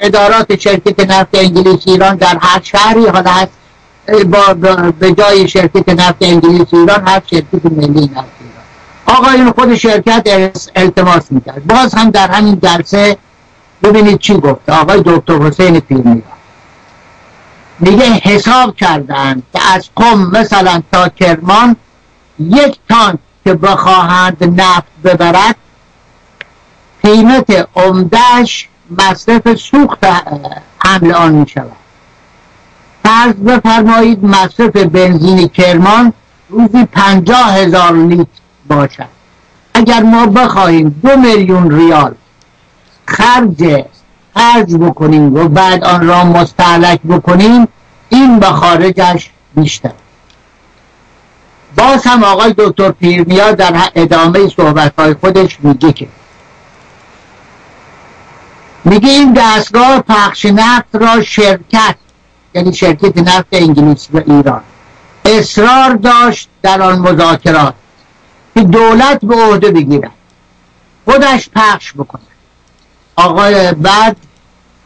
[0.00, 3.52] ادارات شرکت نفت انگلیس ایران در هر شهری حالا هست
[4.06, 4.54] با
[4.98, 8.64] به جای شرکت نفت انگلیس ایران هر شرکت ملی نفت ایران.
[9.06, 10.28] آقایون خود شرکت
[10.76, 11.66] التماس می‌کرد.
[11.66, 13.16] باز هم در همین جلسه
[13.82, 16.22] ببینید چی گفت آقای دکتر حسین پیرنیا
[17.78, 21.76] میگه حساب کردن که از قم مثلا تا کرمان
[22.38, 25.56] یک تان که بخواهند نفت ببرد
[27.02, 30.06] قیمت عمدهش مصرف سوخت
[30.84, 31.46] حمل آن می
[33.10, 36.12] فرض بفرمایید مصرف بنزین کرمان
[36.48, 38.24] روزی پنجاه هزار لیتر
[38.68, 39.08] باشد.
[39.74, 42.14] اگر ما بخواهیم دو میلیون ریال
[43.06, 43.84] خرج
[44.34, 47.68] خرج بکنیم و بعد آن را مستعلک بکنیم
[48.08, 49.92] این به خارجش بیشتر.
[51.76, 56.08] باز هم آقای دکتر پیرنیا در ادامه صحبت های خودش میگه که
[58.84, 61.94] میگه این دستگاه پخش نفت را شرکت
[62.54, 64.62] یعنی شرکت نفت انگلیس و ایران.
[65.24, 67.74] اصرار داشت در آن مذاکرات
[68.54, 70.10] که دولت به عهده بگیرد.
[71.04, 72.22] خودش پخش بکنه
[73.16, 74.16] آقای بعد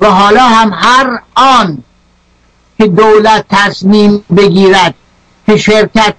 [0.00, 1.82] و حالا هم هر آن
[2.78, 4.94] که دولت تصمیم بگیرد
[5.46, 6.14] که شرکت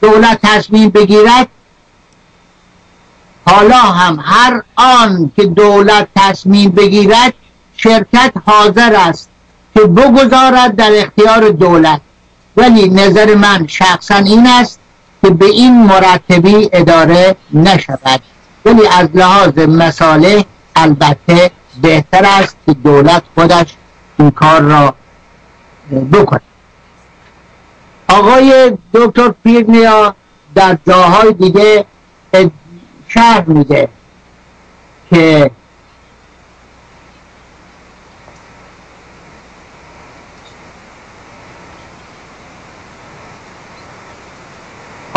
[0.00, 1.48] دولت تصمیم بگیرد
[3.46, 7.34] حالا هم هر آن که دولت تصمیم بگیرد
[7.76, 9.27] شرکت حاضر است
[9.78, 12.00] که بگذارد در اختیار دولت.
[12.56, 14.80] ولی نظر من شخصا این است
[15.22, 18.20] که به این مرتبی اداره نشود.
[18.64, 20.44] ولی از لحاظ مساله
[20.76, 21.50] البته
[21.82, 23.66] بهتر است که دولت خودش
[24.18, 24.94] این کار را
[26.12, 26.40] بکنه
[28.08, 30.14] آقای دکتر پیرنیا
[30.54, 31.84] در جاهای دیگه
[33.08, 33.88] شهر میده
[35.10, 35.50] که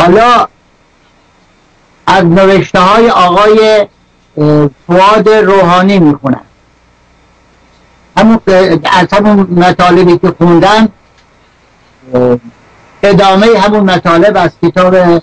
[0.01, 0.47] حالا
[2.07, 3.87] از نوشته های آقای
[4.87, 6.41] فواد روحانی می‌خونم.
[8.17, 8.39] همون
[8.91, 10.89] از همون مطالبی که خوندم
[13.03, 15.21] ادامه همون مطالب از کتاب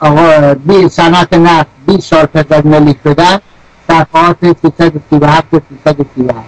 [0.00, 3.40] آقا بی سنت نفت 20 سال پس ملی شدن
[3.88, 6.38] صفحات 337 و 338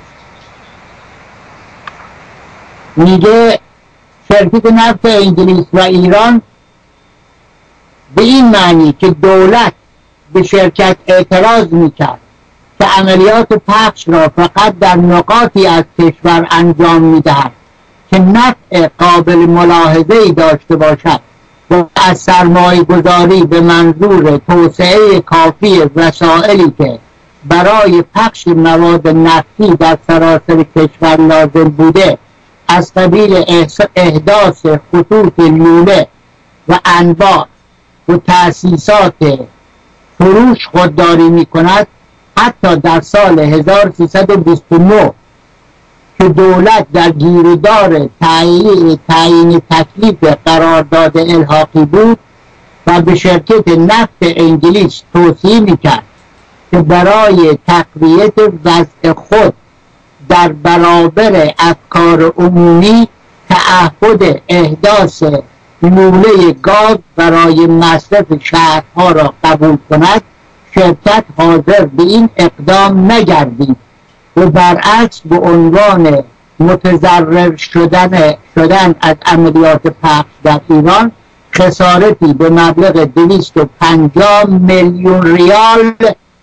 [2.96, 3.60] میگه
[4.32, 6.42] شرکت نفت انگلیس و ایران
[8.14, 9.72] به این معنی که دولت
[10.32, 12.18] به شرکت اعتراض می‌کرد
[12.78, 17.52] که عملیات پخش را فقط در نقاطی از کشور انجام می‌دهد
[18.10, 21.20] که نفع قابل ملاحظه ای داشته باشد
[21.70, 26.98] و از سرمایه گذاری به منظور توسعه کافی وسائلی که
[27.44, 32.18] برای پخش مواد نفتی در سراسر کشور لازم بوده
[32.68, 33.44] از قبیل
[33.96, 36.06] احداث خطوط لوله
[36.68, 37.46] و انبار
[38.10, 39.14] و تأسیسات
[40.18, 41.86] فروش خودداری می کند
[42.38, 45.12] حتی در سال 1329
[46.18, 52.18] که دولت در گیردار تعیین تکلیف قرارداد الحاقی بود
[52.86, 56.02] و به شرکت نفت انگلیس توصیه می‌کرد
[56.70, 59.54] که برای تقویت وضع خود
[60.28, 63.08] در برابر افکار عمومی
[63.48, 65.22] تعهد احداث
[65.82, 70.22] لوله گاز برای مصرف شهرها را قبول کند
[70.74, 73.76] شرکت حاضر به این اقدام نگردید.
[74.36, 76.24] و برعکس به عنوان
[76.60, 81.12] متضرر شدن, شدن از عملیات پخش در ایران
[81.54, 85.92] خسارتی به مبلغ 250 میلیون ریال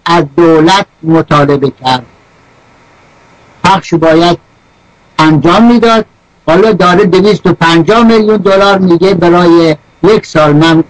[0.06, 2.06] از دولت مطالبه کرد.
[3.64, 4.38] پخش باید
[5.20, 6.06] انجام می‌داد.
[6.48, 10.84] حالا داره 250 میلیون دلار میگه برای یک سال من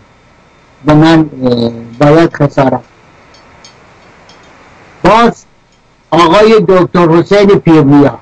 [0.86, 1.30] به من
[2.00, 2.82] باید خسارت.
[5.04, 5.46] باز
[6.12, 8.20] آقای دکتر حسین پیرنیا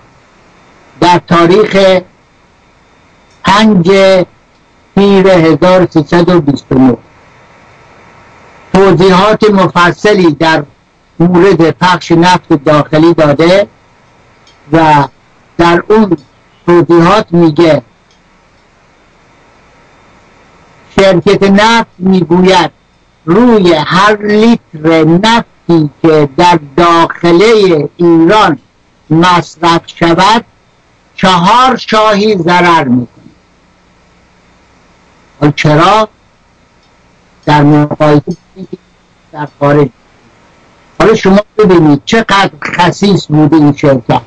[1.00, 2.02] در تاریخ
[3.44, 3.86] پنج
[4.96, 6.98] تیر 1329
[8.74, 10.64] توضیحات مفصلی در
[11.20, 13.68] مورد پخش نفت داخلی داده
[14.72, 15.08] و
[15.58, 16.18] در اون
[16.66, 17.82] توضیحات میگه.
[21.00, 22.72] شرکت نفت می‌گوید
[23.26, 28.60] روی هر لیتر نفتی که در داخله ایران
[29.10, 30.46] مصرف شود
[31.16, 33.26] چهار شاهی ضرر می‌کنه.
[35.56, 36.10] چرا؟
[37.46, 38.38] در مقایسه
[39.32, 39.90] در خارج.
[41.00, 44.22] حالا شما ببینید چقدر خصیص بوده این شرکت.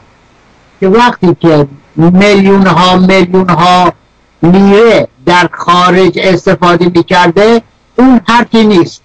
[0.81, 1.66] که وقتی که
[1.99, 3.93] میلیون ها میلیون ها
[4.43, 7.63] لیره در خارج استفاده می‌کرده
[7.97, 9.03] اون حرفی نیست.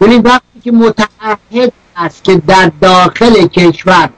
[0.00, 4.10] ولی وقتی که متعهد است که در داخل کشور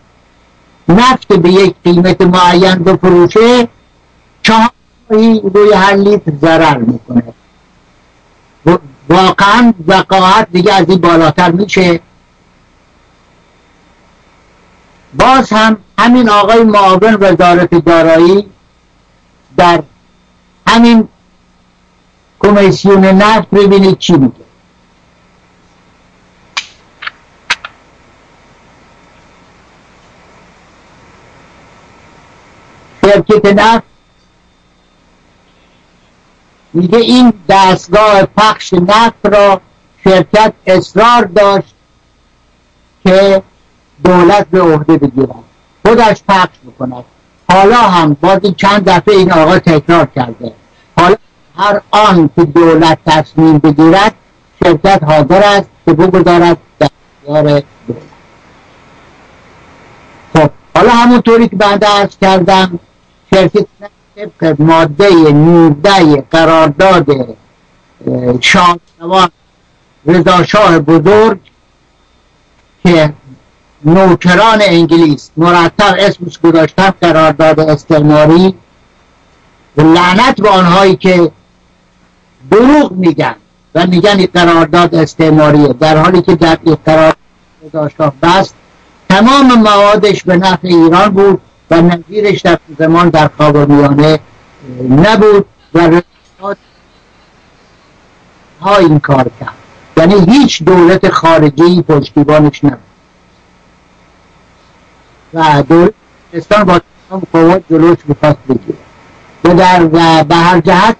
[0.88, 3.68] نفت به یک قیمت معین بفروشه
[4.42, 7.22] چهاری روی هر لیتر ضرر می‌کنه.
[9.08, 12.00] واقعا وقاعت دیگه از این بالاتر میشه.
[15.18, 18.46] باز هم همین آقای معاون وزارت دارایی
[19.56, 19.82] در
[20.68, 21.08] همین
[22.40, 24.44] کمیسیون نفت ببینید چی میگه.
[33.04, 33.82] شرکت نفت
[36.72, 39.60] میگه این دستگاه پخش نفت را
[40.04, 41.74] شرکت اصرار داشت
[43.04, 43.42] که
[44.04, 45.34] دولت به عهده بگیرد.
[45.86, 47.04] خودش پخش بکند
[47.50, 50.52] حالا هم بازی چند دفعه این آقا تکرار کرده.
[50.98, 51.16] حالا
[51.56, 54.14] هر آن که دولت تصمیم بگیرد
[54.64, 56.88] شرکت حاضر است که بگذارد در
[57.24, 57.64] اختیار دولت.
[60.36, 62.78] خب حالا همونطوری که بنده ارز کردم
[63.34, 63.66] شرکت
[64.16, 67.36] طبق ماده 19 قرارداد
[68.40, 69.28] شاهنوان
[70.06, 71.38] رضا شاه بزرگ
[72.84, 73.12] که
[73.84, 78.54] نوکران انگلیس مرتب اسمش گذاشتن قرارداد استعماری.
[79.76, 81.30] و لعنت به آنهایی که
[82.50, 83.34] دروغ میگن
[83.74, 88.54] و میگن این قرارداد استعماریه در حالی که در این قرارداد بست
[89.08, 94.18] تمام موادش به نفع ایران بود و نظیرش در زمان در خاورمیانه
[94.90, 96.00] نبود و
[98.60, 99.54] ها این کار کرد.
[99.96, 102.93] یعنی هیچ دولت خارجی پشتیبانش نبود.
[105.34, 105.94] و دولت
[106.32, 106.80] پاکستان با
[107.32, 108.78] قوت جلوش بخواست بگیره.
[109.44, 109.84] و در
[110.22, 110.96] به هر جهت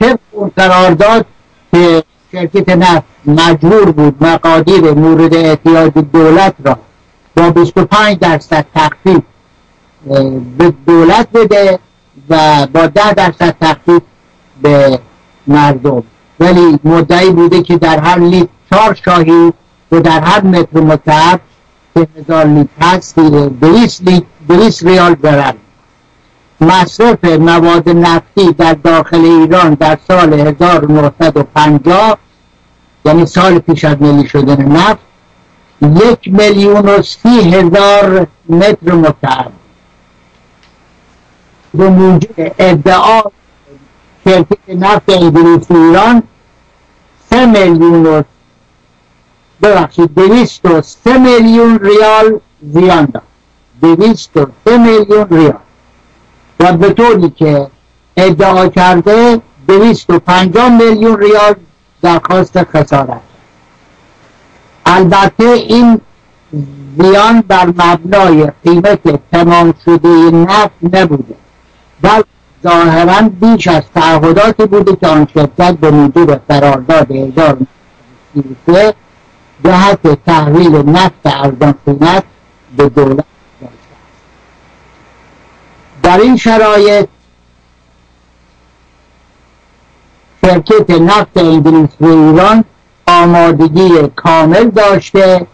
[0.00, 1.26] طبق اون قرارداد
[1.72, 2.02] که
[2.32, 6.78] شرکت نفت مجبور بود مقادیر مورد احتیاج دولت را
[7.36, 9.22] با 25 درصد تخفیف
[10.58, 11.78] به دولت بده
[12.30, 14.02] و با 10 درصد تخفیف
[14.62, 14.98] به
[15.46, 16.02] مردم.
[16.40, 19.52] ولی مدعی بوده که در هر لیتر چهار شاهی
[19.92, 21.40] و در هر متر مکعب
[21.96, 23.18] هزار لیتر هست
[24.48, 25.58] دویست ریال برند
[26.60, 32.18] مصرف مواد نفتی در داخل ایران در سال 1950
[33.04, 34.98] یعنی سال پیش از ملی شدن نفت
[35.80, 39.52] یک میلیون و سی هزار متر مکعب.
[41.74, 43.22] به موجب ادعا
[44.24, 46.22] شرکت نفت انگلیسی ایران
[47.30, 48.22] سه میلیون و
[49.64, 52.40] ببخشید دویست و سه میلیون ریال
[52.72, 53.22] زیان داد.
[53.82, 55.58] دویست و سه میلیون ریال.
[56.60, 57.66] و به طوری که
[58.16, 61.54] ادعا کرده دویست و پنجاه میلیون ریال
[62.02, 63.20] درخواست خسارت.
[64.86, 66.00] البته این
[66.98, 71.34] زیان بر مبنای قیمت تمام شده نفت نبوده.
[72.02, 72.26] بلکه
[72.62, 78.94] ظاهرا بیش از تعهداتی بوده که آن شرکت به موجب قرارداد 1933
[79.64, 82.24] جهت تحویل نفت ارزان قیمت
[82.76, 83.24] به دولت
[86.02, 87.08] در این شرایط
[90.44, 92.64] شرکت نفت انگلیس و ایران
[93.06, 95.46] آمادگی کامل داشته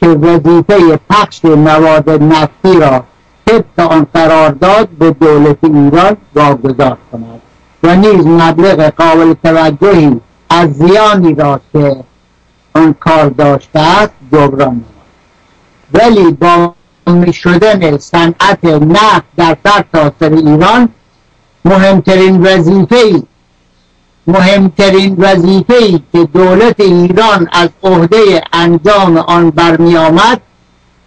[0.00, 3.04] که وظیفه پخش مواد نفتی را
[3.46, 7.40] طبق آن قرارداد به دولت ایران واگذار کند
[7.82, 10.20] و نیز مبلغ قابل توجهی
[10.50, 11.96] از زیانی را که
[12.78, 14.84] آن کار داشته است جبران
[15.92, 16.74] ولی با
[17.32, 20.88] شدن صنعت نفت در سرتاسر ایران
[21.64, 23.22] مهمترین وظیفه
[24.26, 30.40] مهمترین وظیفه که دولت ایران از عهده انجام آن برمی آمد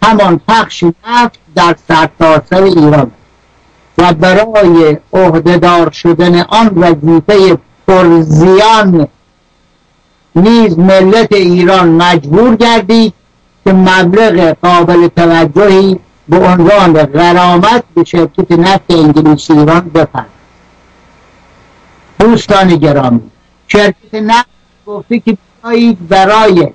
[0.03, 3.11] همان پخش نفت در سرتاسر ایران
[3.97, 7.57] و برای عهدهدار شدن آن وظیفه
[7.87, 9.07] پرزیان
[10.35, 13.13] نیز ملت ایران مجبور گردید
[13.63, 20.29] که مبلغ قابل توجهی به عنوان غرامت به شرکت نفت انگلیسی ایران بپرد
[22.19, 23.31] دوستان گرامی
[23.67, 24.49] شرکت نفت
[24.85, 25.37] گفته که
[26.09, 26.69] برای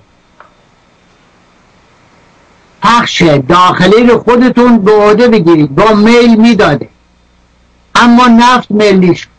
[2.83, 5.75] پخش داخلی رو خودتون به عهده بگیرید.
[5.75, 6.89] با میل می‌داده.
[7.95, 9.36] اما نفت ملی شد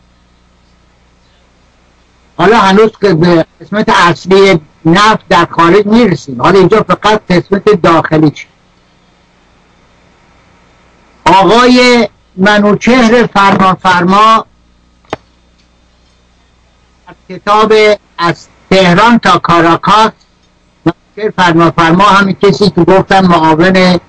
[2.38, 6.42] حالا هنوز که به قسمت اصلی نفت در خارج می‌رسیم.
[6.42, 8.46] حالا اینجا فقط قسمت داخلی شد
[11.26, 14.46] آقای منوچهر فرما فرما
[17.28, 17.72] کتاب
[18.18, 20.12] از تهران تا کاراکاس
[21.36, 24.00] فرما فرما همین کسی که گفتم معاون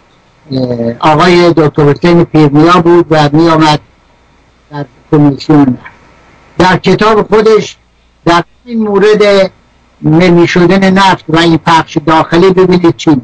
[0.99, 3.80] آقای دکتر حسین پیرنیا بود و می آمد
[4.71, 5.77] در کمیسیون.
[6.57, 7.77] در کتاب خودش
[8.26, 9.51] در این مورد
[10.01, 13.22] ملی شدن نفت و این پخش داخلی ببینید چی میگه.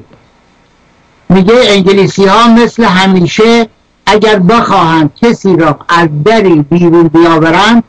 [1.29, 3.67] میگه انگلیسی ها مثل همیشه
[4.05, 7.83] اگر بخواهند کسی را از دری بیرون بیاورند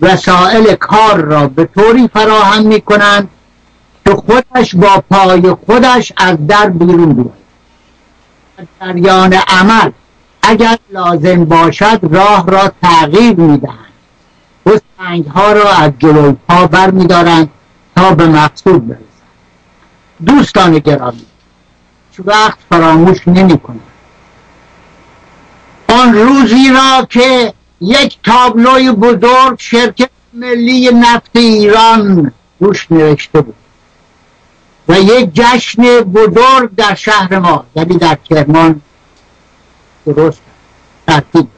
[0.00, 3.28] وسائل کار را به طوری فراهم می‌کنند
[4.04, 7.48] که خودش با پای خودش از در بیرون بیاید.
[8.80, 9.90] جریان عمل
[10.42, 13.87] اگر لازم باشد راه را تغییر می‌دهند
[14.68, 17.50] و سنگ ها را از جلوی پا بر میدارند
[17.96, 19.04] تا به مقصود برسند.
[20.26, 21.26] دوستان گرامی
[22.12, 23.80] چه وقت فراموش نمی کنند
[25.88, 33.54] آن روزی را که یک تابلوی بزرگ شرکت ملی نفت ایران روش نوشته بود
[34.88, 38.82] و یک جشن بزرگ در شهر ما یعنی در کرمان
[40.06, 40.40] درست
[41.06, 41.48] ترتیب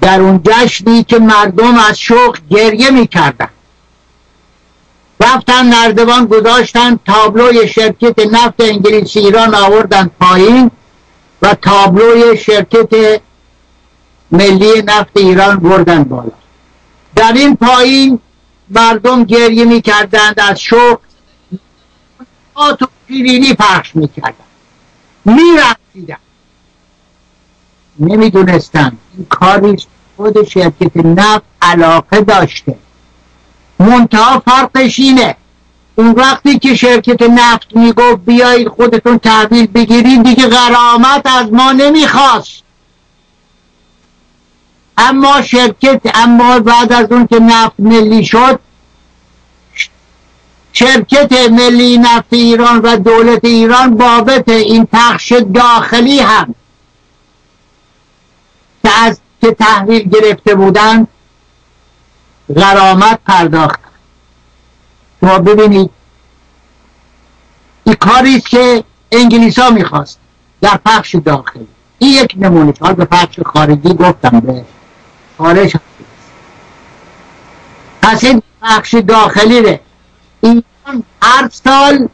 [0.00, 3.48] در اون جشنی که مردم از شوق گریه می‌کردن.
[5.20, 10.70] رفتن نردبان گذاشتن تابلوی شرکت نفت انگلیسی ایران آوردن پایین
[11.42, 13.20] و تابلوی شرکت
[14.30, 16.32] ملی نفت ایران بردن بالا.
[17.16, 18.18] در این پایین
[18.70, 20.98] مردم گریه می‌کردند از شوق
[22.54, 24.34] آت و پیرینی پخش می‌کردن
[25.24, 26.16] میرقصیدن
[28.00, 29.76] نمی‌دونستن این کاری
[30.18, 32.76] تعهد شرکت نفت علاقه داشته.
[33.78, 35.36] منتها فرقش اینه.
[35.94, 42.62] اون وقتی که شرکت نفت می‌گفت بیایید خودتون تحویل بگیرید دیگه غرامت از ما نمی‌خواست.
[44.98, 48.60] اما شرکت اما بعد از اون که نفت ملی شد
[50.72, 56.54] شرکت ملی نفت ایران و دولت ایران بابت این پخش داخلی هم
[58.84, 61.08] که که تحویل گرفته بودند
[62.56, 63.80] غرامت پرداخت.
[65.20, 65.90] شما ببینید
[67.84, 70.18] این کاری است که انگلیس ها می‌خواست
[70.60, 71.66] در پخش داخلی
[71.98, 72.74] این یک نمونه.
[72.80, 74.64] حال به پخش خارجی گفتم به
[75.38, 75.76] خارج.
[78.02, 79.80] پس این پخش داخلی ره
[80.40, 82.08] ایران هر سال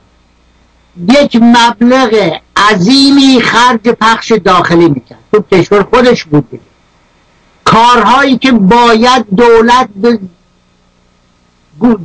[1.09, 5.19] یک مبلغ عظیمی خرج پخش داخلی می‌کرد.
[5.33, 6.61] تو کشور خودش بود.
[7.65, 9.89] کارهایی که باید دولت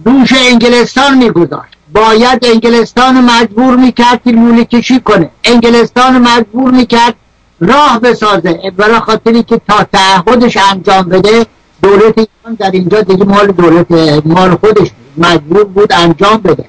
[0.04, 1.72] دوش انگلستان میگذاشت.
[1.94, 5.30] باید انگلستان مجبور می‌کرد که لوله کشی کنه.
[5.44, 7.16] انگلستان مجبور می‌کرد
[7.60, 8.72] راه بسازه.
[8.78, 11.46] برای خاطری که تا تعهدش انجام بده
[11.82, 13.92] دولت ایران در اینجا دیگه مال دولت
[14.26, 16.66] مال خودش مجبور بود انجام بده.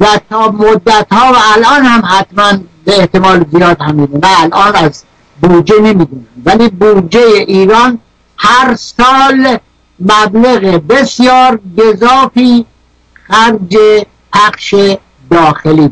[0.00, 5.04] و تا مدت ها و الان هم حتما به احتمال زیاد همینه نه الان از
[5.42, 6.26] بودجه نمی‌دونم.
[6.44, 7.98] ولی بودجه ایران
[8.36, 9.58] هر سال
[10.00, 12.66] مبلغ بسیار گذافی
[13.28, 13.76] خرج
[14.32, 14.74] پخش
[15.30, 15.90] داخلی.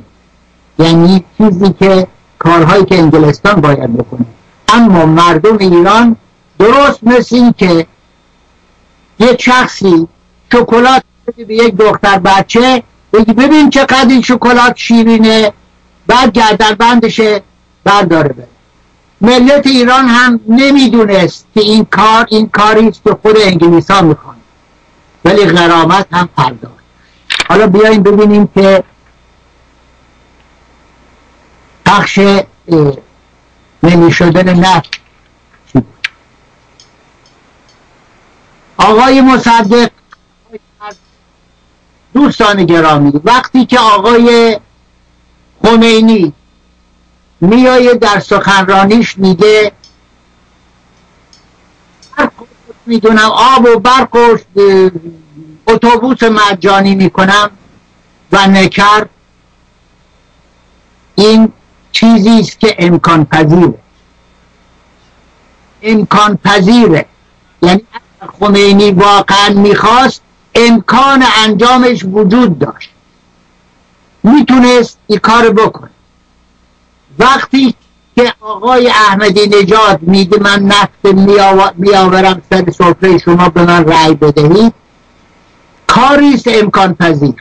[0.78, 2.06] یعنی چیزی که
[2.38, 4.26] کارهایی که انگلستان باید بکنه.
[4.68, 6.16] اما مردم ایران
[6.58, 7.86] درست مثل این که
[9.18, 10.08] یک شخصی
[10.52, 11.02] شکلات
[11.36, 12.82] به یک دختر بچه
[13.16, 15.52] بگی ببین چقدر این شکلات شیرینه
[16.06, 17.42] بعد گردن بندشه
[17.84, 18.48] برداره بره.
[19.20, 24.36] ملت ایران هم نمی‌دونست که این کار این کاری است که خود انگلیس ها می‌خوان
[25.24, 26.74] ولی غرامت هم پرداخت.
[27.48, 28.84] حالا بیایم ببینیم که
[31.86, 32.18] پخش
[33.82, 35.00] نمی شدن نفت
[38.78, 39.90] آقای مصدق
[42.16, 44.60] دوستان گرامی وقتی که آقای
[45.62, 46.32] خمینی
[47.40, 49.72] میایه در سخنرانیش میگه
[52.86, 54.36] می‌دونم آب و برق و
[55.66, 57.50] اتوبوس مجانی می‌کنم
[58.32, 59.06] و نکر
[61.14, 61.52] این
[61.92, 63.78] چیزی است که امکان پذیره
[65.82, 67.06] امکان پذیره
[67.62, 67.86] یعنی
[68.40, 70.22] خمینی واقعا می‌خواست
[70.56, 72.90] امکان انجامش وجود داشت.
[74.22, 75.90] می‌تونست این کار بکنه.
[77.18, 77.74] وقتی
[78.16, 81.04] که آقای احمدی نجات میگه من نفت
[81.76, 84.72] میآورم سر سفره شما به من رأی بدهید
[85.86, 87.34] کاریست امکان پذیر.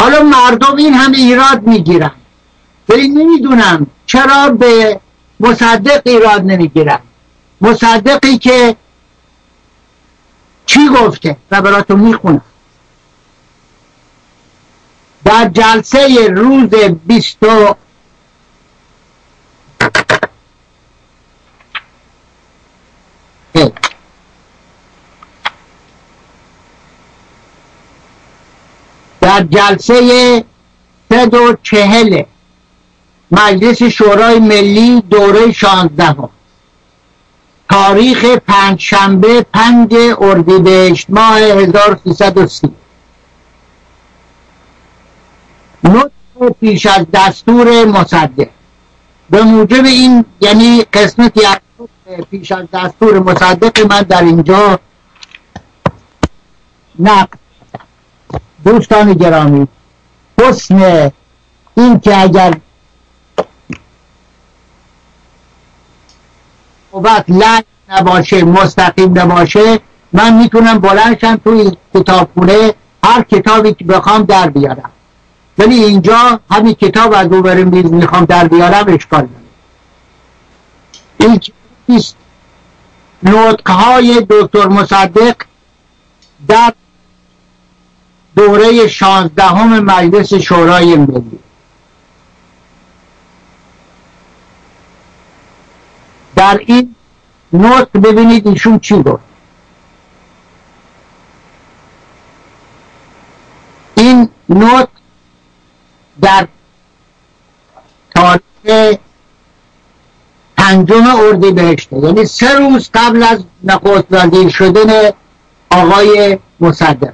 [0.00, 2.10] حالا مردم این همه ایراد می‌گیرن.
[2.88, 5.00] ولی نمی‌دونم چرا به
[5.40, 6.98] مصدق ایراد نمی‌گیرن.
[7.60, 8.76] مصدقی که
[10.66, 12.42] چی گفته و براتون می‌خونم.
[15.24, 16.70] در جلسه روز
[17.06, 17.74] بیستو
[29.20, 30.44] در جلسه
[31.12, 32.22] سد و چهل
[33.30, 36.28] مجلس شورای ملی دوره شانزده
[37.70, 42.70] تاریخ پنج شنبه پنج اردیبهشت ماه 1330
[45.84, 48.48] نطق پیش از دستور مصدق.
[49.30, 51.40] به موجب این یعنی قسمتی
[52.30, 54.78] پیش از دستور مصدق من در اینجا
[56.98, 57.38] نقد
[58.64, 59.68] دوستان گرامی
[60.40, 61.10] حسن
[61.76, 62.54] این که اگر
[66.96, 69.80] صحبت لنگ نباشه مستقیم نباشه
[70.12, 72.74] من می‌تونم بلندشم توی کتابخونه
[73.04, 74.90] هر کتابی که بخوام در بیارم.
[75.58, 79.46] ولی اینجا همین کتاب از دوباره میز می‌خوام در بیارم اشکال داره
[81.18, 81.40] این
[83.22, 85.36] نوتقه های دکتر مصدق
[86.48, 86.72] در
[88.36, 91.38] دوره شانزدهم مجلس شورای ملی.
[96.36, 96.94] در این
[97.52, 99.24] نوت ببینید ایشون چی گفت
[103.94, 104.88] این نوت
[106.20, 106.48] در
[108.14, 108.98] تاریخ
[110.56, 111.96] پنجم اردی بهشته.
[111.96, 115.10] یعنی سه روز قبل از نخست وزیر شدن
[115.70, 117.12] آقای مصدق.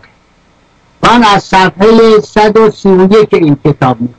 [1.03, 4.17] من از صفحه 131 این کتاب می‌خونم.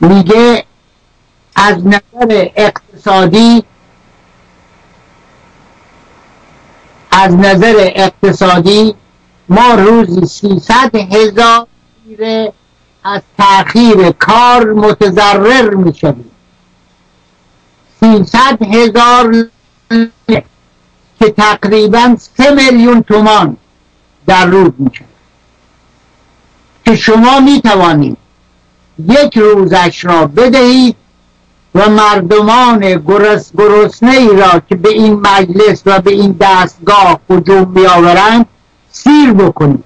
[0.00, 0.64] میگه
[1.56, 3.64] از نظر اقتصادی
[7.10, 8.94] از نظر اقتصادی
[9.48, 11.66] ما روزی سیصد هزار
[13.04, 16.30] از تأخیر کار متضرر می‌شویم.
[18.00, 19.48] سیصد هزار
[21.18, 23.56] که تقریبا سه میلیون تومان
[24.26, 25.04] در روز میشه
[26.84, 28.16] که شما می‌توانید
[28.98, 30.96] یک روزش را بدهید
[31.74, 37.68] و مردمان گرس گرسنه ای را که به این مجلس و به این دستگاه هجوم
[37.68, 38.46] میآورند
[38.90, 39.84] سیر بکنید.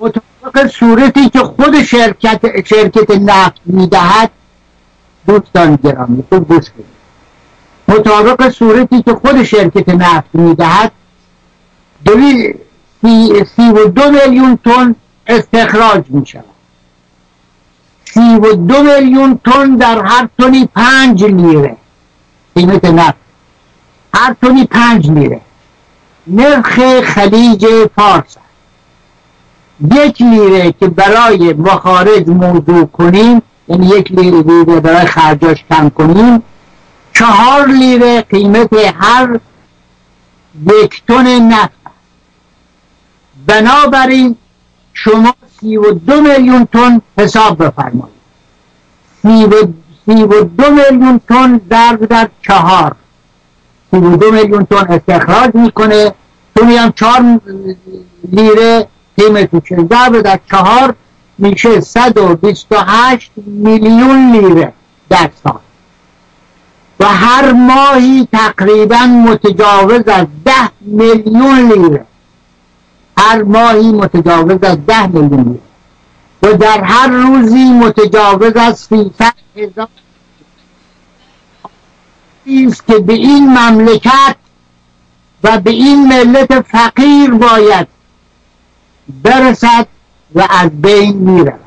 [0.00, 4.30] مطابق صورتی که خود شرکت شرکت نفت می‌دهد
[5.26, 7.00] دوستان گرامی خوب گوش کنید.
[7.88, 10.92] مطابق صورتی که خود شرکت نفت می‌دهد
[12.04, 12.54] دوی
[13.56, 14.94] سی و دو میلیون تن
[15.26, 16.44] استخراج می شود
[18.14, 21.76] سی و دو میلیون تن در هر تنی پنج لیره.
[22.54, 23.18] قیمت نفت.
[24.14, 25.40] هر تنی پنج لیره.
[26.26, 28.36] نرخ خلیج فارس.
[29.94, 36.42] یک لیره که برای مخارج موضوع کنیم یعنی یک لیره برای خرجاش کم کنیم
[37.12, 39.40] چهار لیره قیمت هر
[40.66, 41.80] یک تن نفت.
[43.46, 44.36] بنابراین
[44.94, 48.20] شما سی و دو میلیون تن حساب بفرمایید.
[49.22, 49.66] سی و,
[50.06, 52.96] سی و دو میلیون تن در در چهار.
[53.90, 56.14] سی و دو میلیون تن استخراج می‌کنه.
[56.56, 57.40] تونی هم چهار
[58.32, 58.86] لیره
[59.16, 60.94] قیمت چه در در چهار
[61.38, 64.72] میشه صد و بیست و هشت میلیون لیره
[65.08, 65.58] در سال.
[67.00, 72.06] و هر ماهی تقریبا متجاوز از ده میلیون لیره.
[73.20, 75.58] هر ماهی متجاوز از ده میلیون
[76.42, 79.88] و در هر روزی متجاوز از سیصد هزار.
[82.46, 84.36] است که به این مملکت
[85.44, 87.86] و به این ملت فقیر باید
[89.22, 89.86] برسد
[90.34, 91.60] و از بین می‌رود.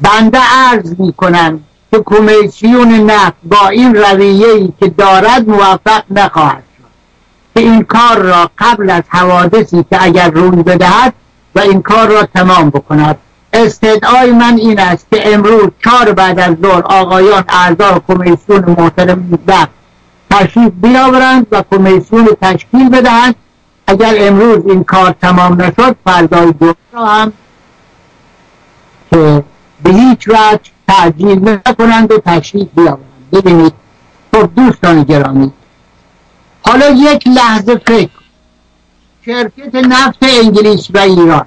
[0.00, 6.71] بنده عرض می کنم که کمیسیون نفت با این رویه که دارد موفق نخواهد
[7.60, 11.12] این کار را قبل از حوادثی که اگر روی بدهد
[11.54, 13.18] و این کار را تمام بکند.
[13.52, 19.68] استدعای من این است که امروز چهار بعد از ظهر آقایان اعضای کمیسیون محترم نفت
[20.30, 23.34] تشریف بیاورند و کمیسیون تشکیل بدهند.
[23.86, 27.32] اگر امروز این کار تمام نشد فردای دو را هم
[29.10, 29.44] که
[29.82, 33.30] به هیچ وجه تعجیل نکنند و تشریف بیاورند.
[33.32, 33.72] ببینید.
[34.34, 35.52] خب دوستان گرامی
[36.64, 38.10] حالا یک لحظه فکر
[39.24, 41.46] شرکت نفت انگلیس و ایران.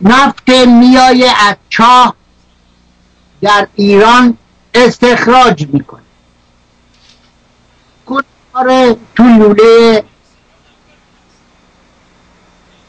[0.00, 2.14] نفت میای از چاه
[3.42, 4.38] در ایران
[4.74, 6.02] استخراج می‌کنه.
[8.52, 10.04] کار تو لوله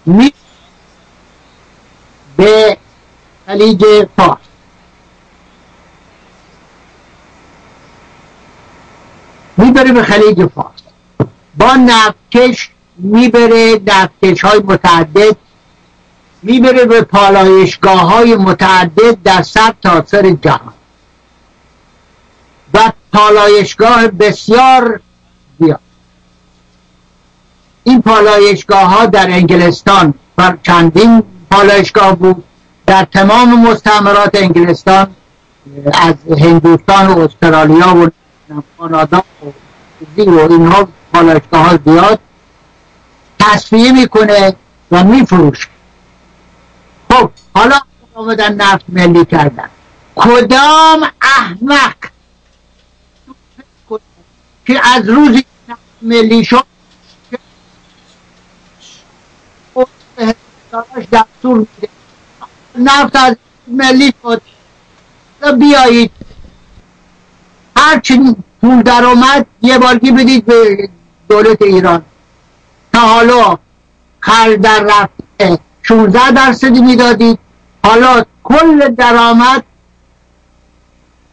[0.06, 0.34] می
[2.38, 2.78] به
[3.46, 3.86] خلیج
[4.18, 4.38] فارس.
[9.58, 10.87] می‌بره به خلیج فارس.
[11.58, 15.36] با نفتکش می‌بره نفتکش های متعدد
[16.44, 20.74] می‌بره به پالایشگاه های متعدد در سر تاثر جهان.
[22.74, 25.00] و پالایشگاه بسیار
[25.60, 25.80] بیا
[27.84, 32.44] این پالایشگاه ها در انگلستان بر چندین پالایشگاه بود.
[32.86, 35.16] در تمام مستعمرات انگلستان
[35.94, 38.10] از هندوستان و استرالیا و
[38.78, 39.52] کانادا و
[40.16, 42.20] زیر و اینها پالایشگاه ها زیاد
[43.40, 44.56] تصفیه می‌کنه
[44.92, 45.68] و میفروشه.
[47.12, 47.80] خب حالا
[48.14, 49.70] آمدن نفت ملی کردن.
[50.16, 51.96] کدام احمق
[54.66, 56.66] که از روزی نفت ملی شد
[61.12, 61.90] دستور میده.
[62.76, 63.36] نفت از
[63.68, 64.42] ملی شد.
[65.60, 66.12] بیایید.
[67.78, 68.36] هرچی
[68.68, 70.90] پول در آمد یه بارگی بدید به
[71.30, 72.02] دولت ایران؟
[72.94, 73.58] تا حالا
[74.20, 75.60] خر در رفته.
[75.84, 77.40] 16 درصدی می‌دادید.
[77.86, 79.64] حالا کل درآمد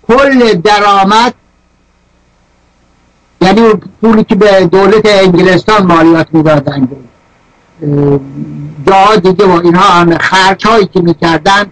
[0.09, 1.35] کل درآمد
[3.41, 3.61] یعنی
[4.01, 6.89] پولی که به دولت انگلستان مالیات می‌دادند
[8.87, 11.67] جاها دیگه و اینها هم خرچ هایی که می‌کردن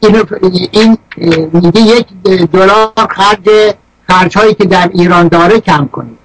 [0.00, 0.98] این
[1.52, 2.06] میگه یک
[2.52, 3.74] دلار خرج
[4.10, 6.18] خرج هایی که در ایران داره کم کنید.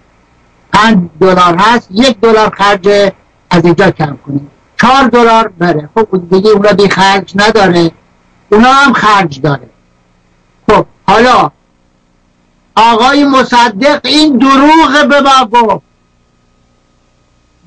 [0.74, 3.12] پنج دلار هست یک دلار خرج
[3.50, 4.50] از اینجا کم کنید.
[4.82, 5.90] چهار دلار بره.
[5.96, 7.92] خب دیگه اونا بی خرج نداره.
[8.52, 9.70] اونا هم خرج داره.
[10.70, 11.52] خب حالا
[12.76, 15.84] آقای مصدق این دروغ به ما گفت.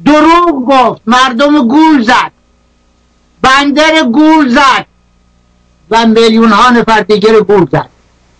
[0.04, 1.00] دروغ گفت.
[1.06, 2.32] مردم گول زد.
[3.42, 4.86] بندر گول زد.
[5.90, 7.95] و میلیون ها نفر دیگر گول زد.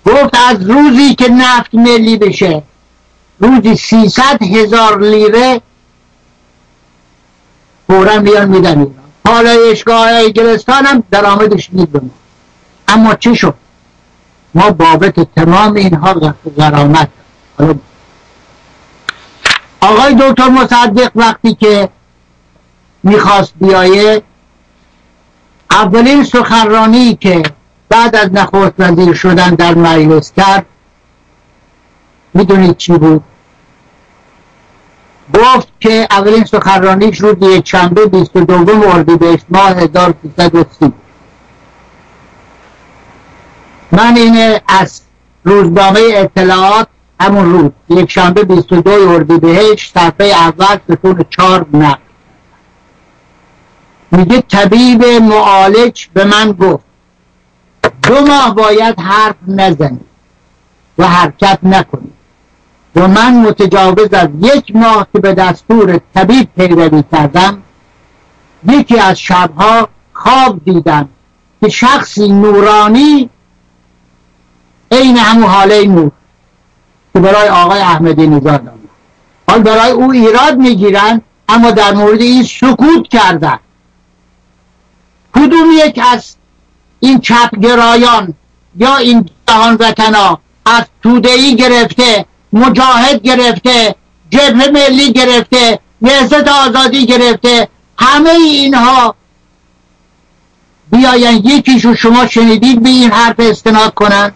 [0.07, 2.62] گفت از روزی که نفت ملی بشه
[3.38, 5.61] روزی سیصد هزار لیره
[7.86, 8.78] فورا بیان میدن.
[8.78, 8.94] ایران
[9.24, 12.11] پالایشگاه گرستان هم درآمدش مید
[12.88, 13.54] اما چی شد؟
[14.54, 17.09] ما بابت تمام اینها غرامت.
[19.80, 21.88] آقای دکتر مصدق وقتی که
[23.02, 24.22] می‌خواست بیایه
[25.70, 27.42] اولین سخنرانی که
[27.89, 30.66] بعد از نخست وزیر شدن در مجلس کرد
[32.34, 33.22] می‌دونید چی بود؟
[35.34, 40.93] گفت که اولین سخنرانیش روز یک شنبه 22 اردیبهشت ماه 1330
[43.93, 45.01] من اینه از
[45.45, 46.89] روزنامه اطلاعات
[47.20, 51.99] همون روز یک شنبه 22 اردیبهشت صفحه اول ستون چهار نقل
[54.11, 56.86] میگه طبیب معالج به من گفت
[58.07, 60.07] دو ماه باید حرف نزنید
[60.98, 62.12] و حرکت نکنید
[62.96, 67.62] و من متجاوز از یک ماه که به دستور طبیب پیروی کردم
[68.68, 71.09] یکی از شبها خواب دیدم
[71.61, 73.30] که شخصی نورانی
[74.92, 76.11] عین همون حاله نور
[77.14, 78.72] که برای آقای احمدی نژاد آمد.
[79.48, 83.59] حال برای او ایراد می‌گیرن اما در مورد این سکوت کردن.
[85.34, 86.36] کدوم یک از
[87.07, 88.34] این چپگرایان
[88.76, 93.94] یا این جهان وطنا از تودهی گرفته مجاهد گرفته
[94.30, 99.14] جبهه ملی گرفته نهضت آزادی گرفته همه اینها
[100.90, 104.32] بیاین یکیشو شما شنیدید به این حرف استناد کنن.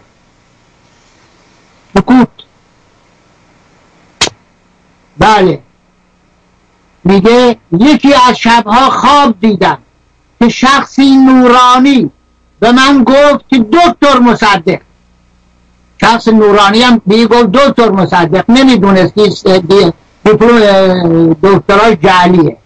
[1.97, 2.27] سکوت.
[5.17, 5.61] بله.
[7.03, 9.77] میگه یکی از شبها خواب دیدم
[10.39, 12.11] که شخصی نورانی
[12.61, 14.79] به من گفت که دکتر مصدق.
[16.01, 18.43] شخص نورانی هم میگه گفت دکتر مصدق.
[18.49, 19.13] نمی‌دونست
[21.43, 22.57] دکترای جعلیه.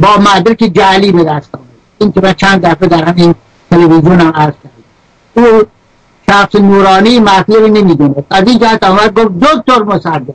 [0.00, 1.50] با مدرک جعلی به دست
[1.98, 3.34] این که من چند دفعه در همین
[3.70, 5.48] تلویزیون هم عرض کردم.
[5.50, 5.62] او
[6.30, 10.34] شخص نورانی مطلبی نمی‌دونه از این جهت آمد گفت دکتر مصدق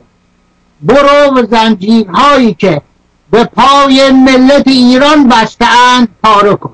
[0.82, 2.82] برو و زنجیرهایی که
[3.30, 6.72] به پای ملت ایران بستهاند پاره کن.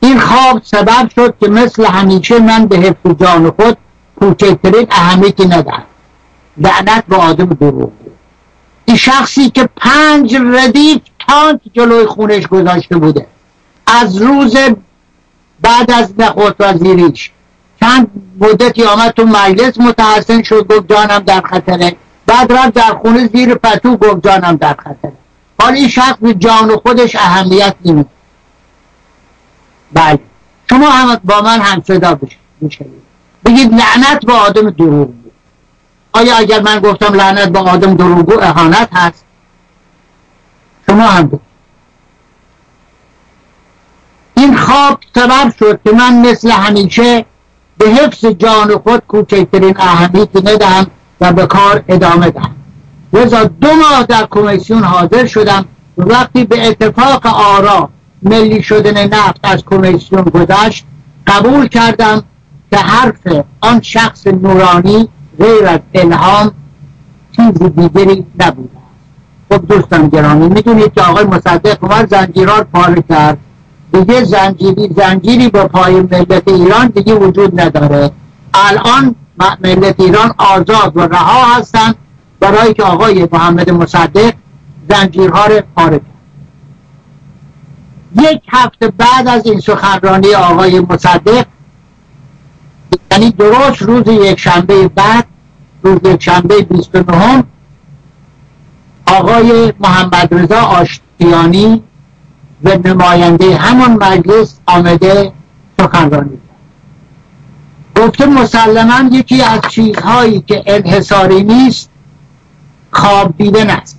[0.00, 3.76] این خواب سبب شد که مثل همیشه من به حفظ جان خود
[4.20, 5.82] کوچکترین اهمیتی ندهم
[6.56, 7.90] لعنت به آدم دروغ
[8.88, 13.26] این شخصی که پنج ردیف تانک جلوی خونش گذاشته بوده.
[13.86, 14.56] از روز
[15.60, 17.30] بعد از نخست وزیریش
[17.80, 21.96] چند مدتی آمد تو مجلس متحسن شد گفت جانم در خطره.
[22.26, 25.12] بعد رفت در خونه زیر پتو گفت جانم در خطره.
[25.60, 28.06] حال این شخص به جان خودش اهمیت نمید
[29.92, 30.18] بله.
[30.70, 32.38] شما هم با من هم صدا بشید
[33.44, 35.08] بگید لعنت به آدم دروغ
[36.12, 39.24] آیا اگر من گفتم لعنت به آدم دروغگو اهانت هست؟
[40.86, 41.40] شما هم بگید.
[44.36, 47.24] این خواب سبب شد که من مثل همیشه
[47.78, 50.86] به حفظ جان خود کوچکترین اهمیتی ندهم
[51.20, 52.56] و به کار ادامه دهم.
[53.12, 55.64] لذا دو ماه در کمیسیون حاضر شدم.
[55.98, 57.90] وقتی به اتفاق آرا
[58.22, 60.84] ملی شدن نفت از کمیسیون گذشت
[61.26, 62.22] قبول کردم
[62.70, 65.08] که حرف آن شخص نورانی
[65.40, 66.52] غیر از الهام
[67.36, 68.78] چیز دیگری نبوده
[69.52, 73.38] خب دوستان گرامی می‌دونید که آقای مصدق اومد زنجیرات پاره کرد.
[73.92, 78.10] دیگه زنجیری زنجیری با پای ملت ایران دیگه وجود نداره.
[78.54, 79.14] الان
[79.60, 81.94] ملت ایران آزاد و رها هستند
[82.40, 84.32] برای که آقای محمد مصدق
[84.90, 86.17] زنجیرها رو پاره کرد.
[88.16, 91.46] یک هفته بعد از این سخنرانی آقای مصدق
[93.10, 95.26] یعنی درست روز یک شنبه بعد
[95.82, 97.44] روز یک شنبه 29
[99.06, 101.82] آقای محمد رضا آشتیانی
[102.64, 105.32] و نماینده همان مجلس آمده
[105.80, 106.38] سخنرانی
[107.96, 111.90] گفته مسلما یکی از چیزهایی که انحصاری نیست
[112.90, 113.98] خواب دیدن است.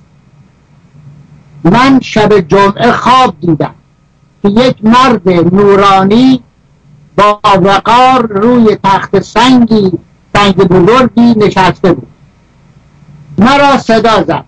[1.64, 3.76] من شب جمعه خواب دیدم.
[4.44, 6.44] که یک مرد نورانی
[7.18, 9.92] با وقار روی تخت سنگی
[10.36, 12.08] سنگ بزرگی نشسته بود.
[13.38, 14.46] مرا صدا زد.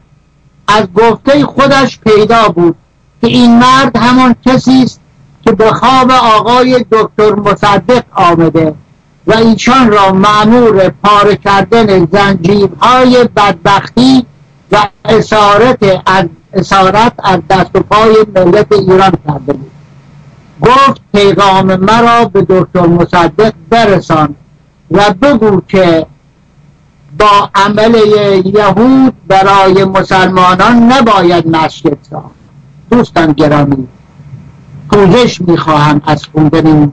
[0.68, 2.76] از گفته خودش پیدا بود
[3.22, 5.02] که این مرد همان کسی است
[5.46, 8.74] که به خواب آقای دکتر مصدق آمده
[9.28, 14.26] و ایشان را معمور پاره کردن زنجیرهای بدبختی
[14.72, 19.71] و اسارت از اسارت از دست و پای ملت ایران کرده بود.
[20.62, 24.36] گفت پیغام مرا به دکتر مصدق برسان
[24.92, 26.06] و بگو که
[27.20, 27.96] با عمل
[28.46, 32.36] یهود برای مسلمانان نباید مسجد ساخت
[32.92, 33.88] دوستان گرامی
[34.92, 36.92] پوزش می‌خواهم از خوندن این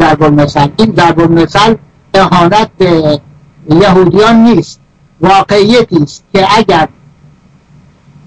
[0.00, 0.68] ضرب المثل.
[0.76, 1.74] این ضرب المثل
[2.14, 3.20] اهانت به
[3.70, 4.80] یهودیان نیست
[5.20, 6.88] واقعیتی است که اگر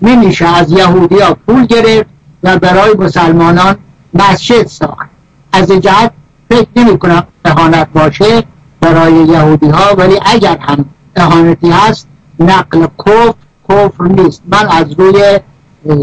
[0.02, 2.10] نمیشه از یهودیا پول گرفت
[2.44, 3.76] و برای مسلمانان
[4.14, 5.10] مسجد ساخت.
[5.54, 6.12] از این جهت
[6.50, 8.44] فکر نمی کنم اهانت باشه
[8.82, 10.86] برای یهودی ها ولی اگر هم
[11.16, 12.08] اهانتی هست
[12.40, 13.34] نقل کفر
[13.70, 14.42] کفر نیست.
[14.48, 15.40] من از روی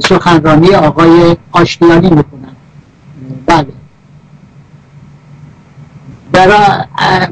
[0.08, 2.56] سخنرانی آقای آشتیانی می‌کنم.
[3.46, 3.66] بله.
[6.32, 6.84] برای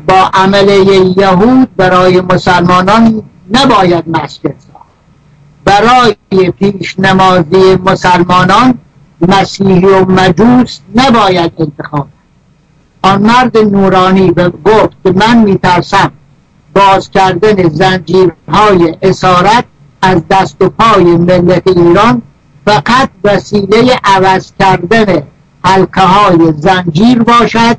[0.09, 0.68] با عمل
[1.16, 4.87] یهود برای مسلمانان نباید مسجد ساخت.
[5.64, 6.16] برای
[6.51, 8.79] پیش نمازی مسلمانان
[9.21, 12.09] مسیحی و مجوس نباید انتخاب
[13.03, 14.33] آن مرد نورانی
[14.64, 16.12] گفت که من میترسم
[16.75, 19.64] باز کردن زنجیرهای اسارت
[20.03, 22.23] از دست و پای ملت ایران
[22.67, 25.23] فقط وسیله عوض کردن
[25.64, 27.77] حلقه های زنجیر باشد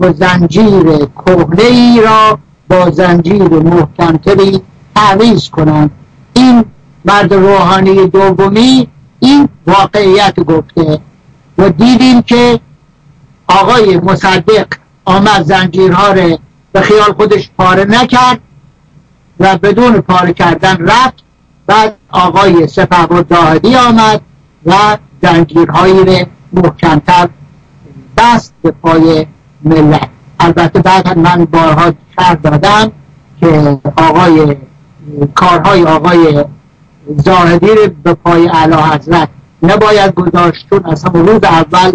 [0.00, 0.82] و زنجیر
[1.26, 4.60] کهنه ای را با زنجیر محکمتری
[4.94, 5.90] تعویز کنند.
[6.34, 6.64] این
[7.04, 8.88] مرد روحانی دومی
[9.22, 11.00] این واقعیت گفته
[11.58, 12.60] و دیدیم که
[13.48, 14.66] آقای مصدق
[15.04, 16.38] آمد زنجیرها رو
[16.72, 18.40] به خیال خودش پاره نکرد
[19.40, 21.14] و بدون پاره کردن رفت.
[21.66, 24.20] بعد آقای سپه داهدی آمد
[24.66, 27.28] و زنجیرهایی رو محکمتر
[28.16, 29.26] بست به پای
[29.64, 30.08] ملت.
[30.40, 32.92] البته بعد من بارها شهر دادم
[33.40, 34.56] که آقای
[35.34, 36.44] کارهای آقای
[37.24, 39.28] زاهدی به پای اعلی حضرت
[39.62, 41.92] نباید گذاشت چون از همون روز اول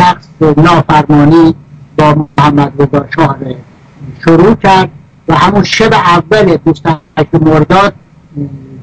[0.00, 1.54] شخص نافرمانی
[1.98, 3.36] با محمد رضا شاه
[4.24, 4.90] شروع کرد
[5.28, 7.00] و همون شب اول 28
[7.40, 7.94] مرداد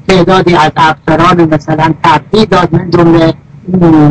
[0.08, 2.74] تعدادی از افسران مثلا ترفیع داد.
[2.74, 3.34] من جمله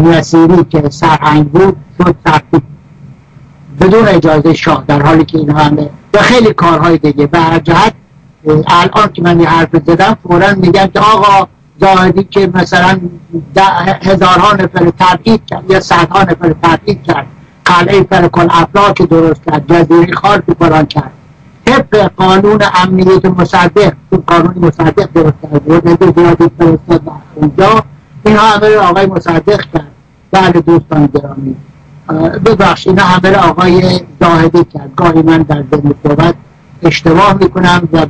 [0.03, 2.61] نصیری که سرهنگ بود شد ترفیع
[3.81, 7.27] بدون اجازه شاه در حالی که این همه و خیلی کارهای دیگه.
[7.27, 7.93] به هر جهت
[8.67, 11.47] الان که من یه حرف زدم فورا میگن که آقا
[11.81, 12.99] زاهدی که مثلا
[14.01, 17.27] هزارها نفر تبعید کرد یا صدها نفر تبعید کرد
[17.65, 21.11] قلعه فرکل افلاک درست کرد جزیره خار بران کرد.
[21.65, 25.69] طبق قانون امنیت مصدق تو قانون مصدق درست کرد.
[25.69, 27.01] و زیادی فرستاد
[27.35, 27.83] اونجا
[28.25, 29.87] اینها همه آقای مصدق کرد.
[30.31, 31.55] بعد دوستان گرامی.
[32.45, 34.91] ببخش اینا همه آقای زاهدی کرد.
[34.95, 36.35] گاهی من در ذهن صحبت
[36.83, 38.05] اشتباه می‌کنم و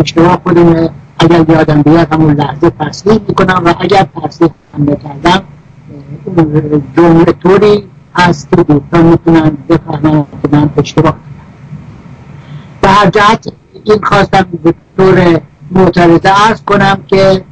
[0.00, 0.88] اشتباه خودم
[1.18, 5.42] اگر یادم بیاد همون لحظه تصدیق می‌کنم و اگر تصدیق هم نکردم
[6.96, 11.14] جمله طوری هست که دوستان می‌تونن بفهمن که من اشتباه
[12.80, 13.52] به هر جهت
[13.84, 15.40] این خواستم به طور
[15.70, 17.44] معترضه ارز کنم که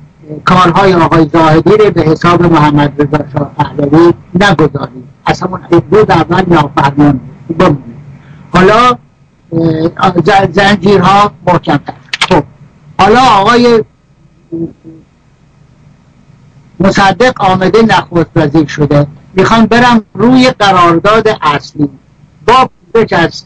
[0.44, 5.04] کارهای آقای زاهدی رو به حساب محمد رضا شاه پهلوی نگذارید.
[5.26, 5.60] از همون
[5.90, 7.20] روز اول نافرمان
[7.58, 7.78] بمونه
[8.54, 8.96] حالا
[10.52, 11.94] زنجیرها محکمتر
[12.28, 12.42] خب.
[13.00, 13.84] حالا آقای
[16.80, 19.06] مصدق آمده نخست وزیر شده.
[19.34, 21.88] می‌خوام برم روی قرارداد اصلی.
[22.46, 23.44] با پوزش از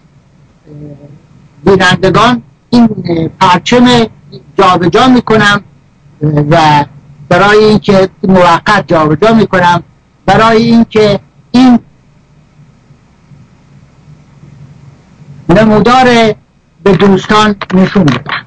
[1.64, 2.88] بینندگان این
[3.40, 4.07] پرچم
[4.59, 5.64] جابجا می‌کنم
[6.51, 6.84] و
[7.28, 9.82] برای اینکه موقت جابجا می‌کنم
[10.26, 11.20] برای اینکه
[11.51, 11.78] این
[15.49, 16.34] نمودار
[16.82, 18.46] به دوستان نشون بدم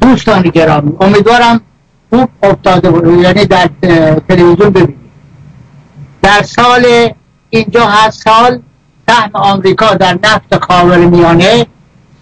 [0.00, 1.60] دوستان گرامی امیدوارم
[2.10, 3.22] خوب افتاده بود.
[3.22, 3.70] یعنی در
[4.28, 4.96] تلویزیون ببینید.
[6.22, 6.86] در سال
[7.50, 8.60] اینجا هست سال
[9.08, 11.66] سهم آمریکا در نفت خاور میانه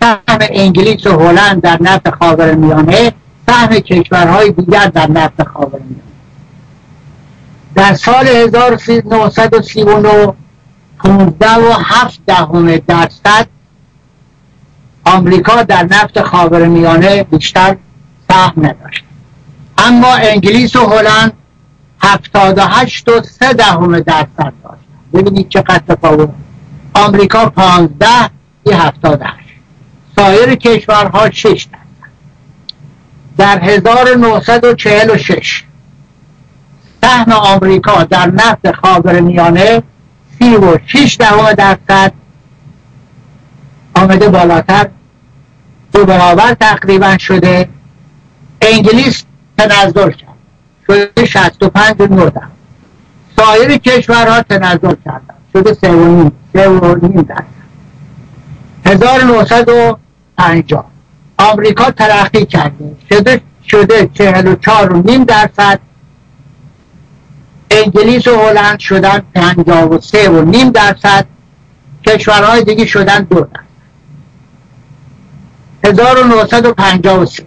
[0.01, 3.13] سهم انگلیس و هلند در نفت خاور میانه
[3.47, 6.03] سهم کشورهای دیگر در نفت خاور میانه.
[7.75, 10.35] در سال 1939
[11.05, 13.47] 15 و 7 دهم درصد.
[15.05, 17.77] آمریکا در نفت خاور میانه بیشتر
[18.31, 19.05] سهم نداشت.
[19.79, 21.33] اما انگلیس و هلند
[22.03, 24.77] 78 و 3 دهم درصد داشتن
[25.15, 26.31] ببینید چقدر تفاوت.
[26.95, 28.07] آمریکا 15
[28.67, 29.37] یه 78
[30.17, 31.69] سایر کشورها 6 درصد.
[33.39, 35.65] در 1946
[37.03, 38.71] سهم آمریکا در نفت
[40.45, 42.11] خاور میانه 36 دهم
[43.95, 44.89] آمده بالاتر.
[45.93, 47.69] دو برابر تقریبا شده.
[48.61, 49.25] انگلیس
[49.59, 50.35] تنزل کرد.
[50.87, 52.31] شده 65 و
[53.37, 57.45] سایر کشورها تنزل کردن شده 3 و نیم 3 و نیم درصد.
[58.87, 60.85] 1950
[61.39, 62.97] آمریکا ترقی کرده.
[63.11, 65.81] شده شده 44 و نیم درصد.
[67.71, 71.27] انگلیس و هلند شدن 53 و نیم درصد.
[72.07, 73.65] کشورهای دیگه شدن دو درصد.
[75.85, 77.45] 1953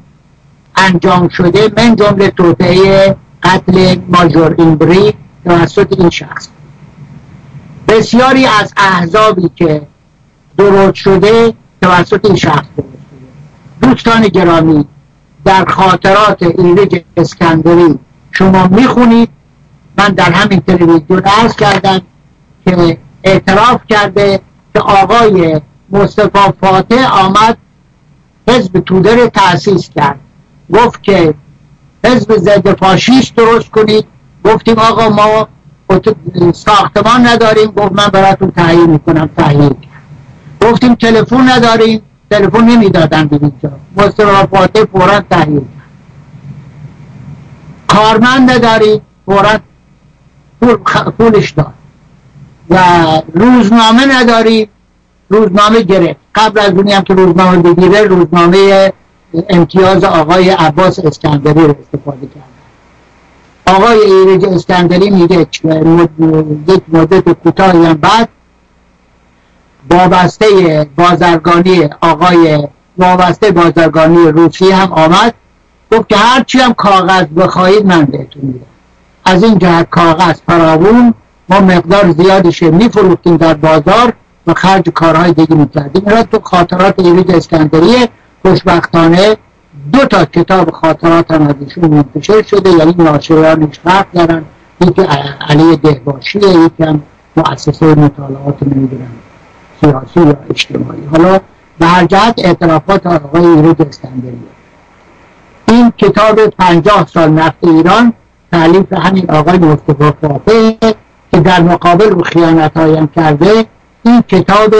[0.75, 5.13] انجام شده من جمله توطعه قتل ماجور اینبری
[5.45, 6.47] توسط این شخص.
[7.87, 9.87] بسیاری از احزابی که
[10.57, 12.85] درود شده توسط این شخص شده.
[13.81, 14.85] دوستان گرامی
[15.45, 17.99] در خاطرات ایرج اسکندری
[18.31, 19.29] شما می‌خونید
[19.97, 22.01] من در همین تلویزیون عرض کردم
[22.65, 24.39] که اعتراف کرده
[24.73, 27.57] که آقای مصطفی فاتح آمد
[28.47, 30.19] حزب توده رو تأسیس کرد.
[30.73, 31.33] گفت که
[32.05, 34.05] حزب ضد فاشیست درست کنید.
[34.45, 35.47] گفتیم آقا ما
[36.53, 37.71] ساختمان نداریم.
[37.71, 39.69] گفت من براتون تهیه می‌کنم تهیه
[40.61, 42.01] گفتیم تلفن نداریم.
[42.31, 43.71] تلفن نمی‌دادن به اینجا.
[43.97, 45.61] مصطفی فاتح فورا تهیه
[47.97, 49.59] کارمند نداری فورا
[50.61, 50.75] پول
[51.17, 51.73] پولش داد
[52.69, 52.77] و
[53.33, 54.69] روزنامه نداری
[55.29, 56.19] روزنامه گرفت.
[56.35, 58.93] قبل از اونی هم که روزنامه بگیره روزنامه
[59.49, 62.57] امتیاز آقای عباس اسکندری رو استفاده کرد.
[63.65, 65.63] آقای ایرج اسکندری میگه یک
[66.87, 68.29] مدت کوتاهی هم بعد
[69.89, 72.67] وابسته بازرگانی آقای
[72.97, 75.33] وابسته بازرگانی روسی هم آمد.
[75.91, 78.65] گفت که هرچی هم کاغذ بخواهید من بهتون میدم.
[79.25, 81.13] از این جهت کاغذ فراوون
[81.49, 84.13] ما مقدار زیادش میفروختیم در بازار
[84.47, 86.03] و خرج کارهای دیگه می‌کردیم.
[86.07, 88.07] اینا تو خاطرات ایرج اسکندری
[88.41, 89.37] خوشبختانه
[89.93, 94.45] دو تا کتاب خاطرات هم از ایشون منتشر شده یعنی ناشرانش فرق دارن
[94.81, 95.01] یکی
[95.49, 97.03] علی دهباشیه یکی هم
[97.35, 99.11] مؤسسه مطالعات نمی‌دونم
[99.81, 101.05] سیاسی یا اجتماعی.
[101.11, 101.39] حالا
[101.79, 103.45] به هر جهت اعترافات آقای
[103.79, 104.56] اسکندریه.
[105.67, 108.13] این کتاب پنجاه سال نفت ایران
[108.51, 110.71] تعلیف همین آقای مصطفی فاتح
[111.31, 113.65] که در مقابل رو خیانت هایم کرده
[114.03, 114.75] این کتاب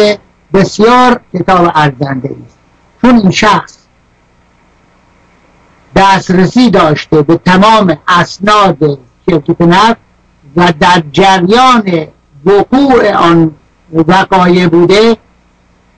[0.53, 2.57] بسیار کتاب ارزنده است.
[3.01, 3.77] چون این شخص
[5.95, 9.97] دسترسی داشته به تمام اسناد شرکت نفت
[10.55, 12.07] و در جریان
[12.45, 13.51] وقوع آن
[13.93, 15.17] وقایع بوده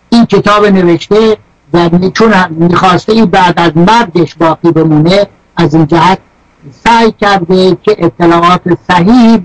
[0.10, 1.38] این کتاب نوشته
[1.74, 6.20] و چون می‌خواسته این بعد از مرگش باقی بمونه از این جهت
[6.72, 9.40] سعی کرده که اطلاعات صحیح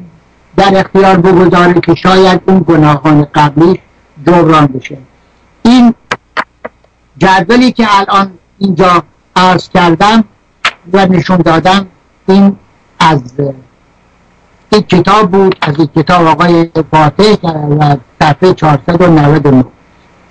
[0.57, 3.79] در اختیار بگذاره که شاید اون گناهان قبلیش
[4.27, 4.99] جبران بشه.
[5.62, 5.95] این
[7.18, 9.03] جدولی که الان اینجا
[9.37, 10.25] عرض کردم
[10.93, 11.87] و نشون دادم
[12.29, 12.57] این
[13.01, 13.22] از
[14.72, 17.49] این کتاب بود از این کتاب آقای فاتح
[17.81, 19.64] و صفحه 499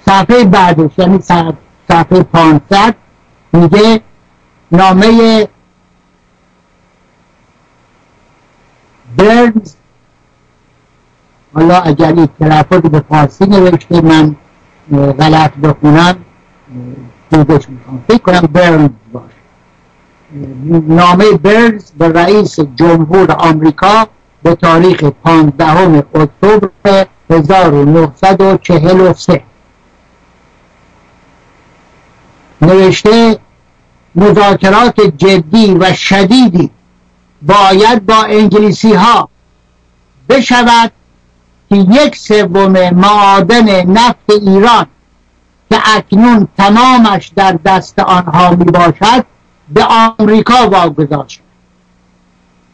[0.05, 2.95] صفحه بعدش یعنی صفحه 500
[3.53, 4.01] میگه
[4.71, 5.47] نامه
[9.17, 9.73] برنز.
[11.53, 14.35] حالا اگر این تلفظ به فارسی نوشته من
[15.19, 16.15] غلط بخونم
[17.29, 19.31] دیگش می‌خوام فکر کنم برنز باش
[20.87, 24.07] نامه برز به رئیس جمهور آمریکا
[24.43, 26.69] به تاریخ 15 اکتبر
[27.29, 29.41] 1943
[32.63, 33.39] نوشته
[34.15, 36.71] مذاکرات جدی و شدیدی
[37.41, 39.29] باید با انگلیسی ها
[40.29, 40.91] بشود
[41.69, 44.85] که یک سوم معادن نفت ایران
[45.69, 49.25] که اکنون تمامش در دست آنها می باشد
[49.69, 51.41] به آمریکا واگذار شد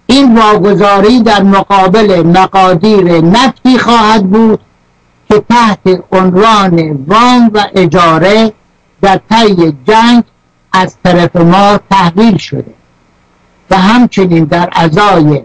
[0.07, 4.59] این واگذاری در مقابل مقادیر نفتی خواهد بود
[5.29, 8.53] که تحت عنوان وام و اجاره
[9.01, 10.23] در طی جنگ
[10.71, 12.73] از طرف ما تحویل شده
[13.69, 15.41] و همچنین در ازای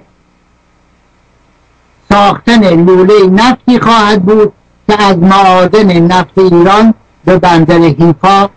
[2.12, 4.52] ساختن لوله نفتی خواهد بود
[4.88, 6.94] که از معادن نفت ایران
[7.24, 8.48] به بندر هیفا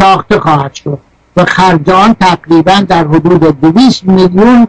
[0.00, 0.98] ساخته خواهد شد
[1.36, 4.68] و خرج آن تقریبا در حدود 200 میلیون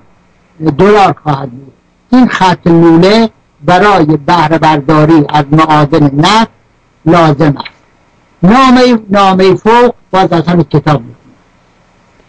[0.77, 1.73] دلار خواهد بود.
[2.11, 3.29] این خط لوله
[3.65, 6.49] برای بهره برداری از معادن نفت
[7.05, 7.78] لازم است.
[8.43, 11.01] نامه نامه فوق باز از همین کتاب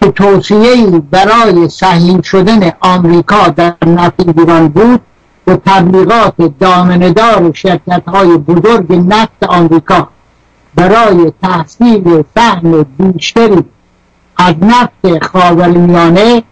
[0.01, 5.01] که توصیه برای سهیم شدن آمریکا در نفت ایران بود
[5.47, 10.09] و تبلیغات دامندار شرکت های بزرگ نفت آمریکا
[10.75, 13.65] برای تحصیل سهم بیشتری
[14.37, 16.43] از نفت خاورمیانه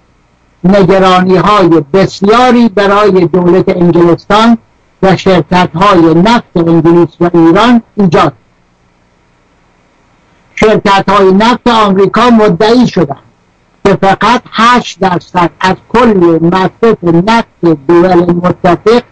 [0.65, 4.59] نگرانی های بسیاری برای دولت انگلستان
[5.03, 8.33] و شرکت های نفت انگلیس و ایران ایجاد
[10.61, 13.23] شرکت های نفت آمریکا مدعی شدند
[13.85, 19.03] که فقط 8 درصد از کل مصرف نفت دول متفق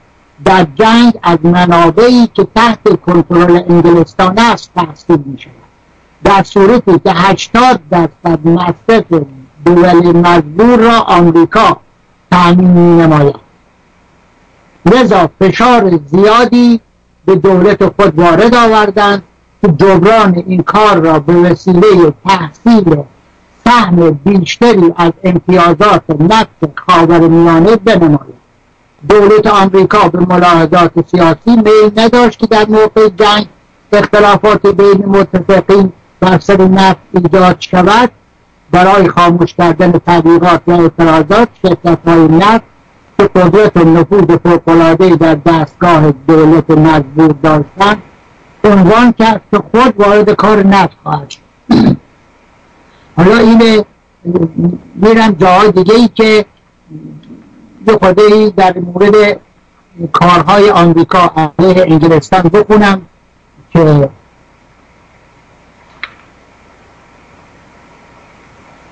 [0.45, 5.53] در جنگ از منابعی که تحت کنترل انگلستان است تحصیل می شود
[6.25, 9.05] در صورتی که 80 درصد مصرف
[9.65, 11.81] دول مزبور را آمریکا
[12.31, 13.37] تأمین می نماید
[14.87, 16.81] لذا فشار زیادی
[17.27, 19.23] به دولت خود وارد آوردند
[19.67, 22.97] که این کار را به وسیله تحصیل
[23.65, 28.37] سهم بیشتری از امتیازات نفت خاورمیانه بنماید.
[29.09, 33.47] دولت آمریکا به ملاحظات سیاسی میل نداشت که در موقع جنگ
[33.93, 38.11] اختلافات بین متفقین بر سر نفت ایجاد شود.
[38.71, 42.65] برای خاموش کردن تبلیغات و اعتراضات شرکت های نفت
[43.19, 48.03] که قدرت نفوذ فوقالعادهای در دستگاه دولت مجبور داشتند
[48.67, 51.41] عنوان کرد که خود وارد کار نفت خواهد شد.
[53.17, 53.85] حالا این
[54.95, 56.45] میرم جاهای دیگه ای که
[57.87, 59.41] یه خودی در مورد
[60.13, 63.03] کارهای آمریکا علیه انگلستان بخونم
[63.71, 64.11] که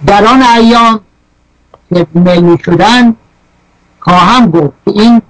[0.06, 1.00] در آن ایام
[1.88, 3.16] که ملی شدن
[4.00, 4.72] خواهم گفت.
[4.86, 5.22] این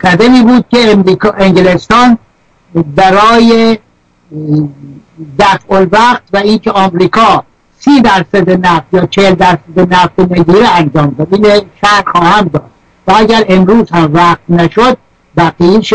[0.00, 0.96] قدمی بود که
[1.38, 2.18] انگلستان
[2.74, 3.78] برای
[5.38, 7.44] دفع الوقت و اینکه آمریکا
[7.78, 11.34] سی درصد نفت یا چهل درصد نفت نگیره انجام داد.
[11.34, 12.70] این شهر خواهم داد.
[13.06, 14.98] و اگر امروز هم وقت نشد
[15.36, 15.94] بقیهش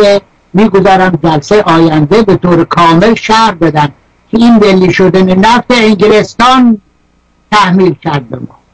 [0.54, 3.90] می‌گذارم جلسه آینده به طور کامل شهر بدن
[4.32, 6.82] که این ملی شدن نفت انگلستان
[7.52, 8.67] تحمیل کرد به ما.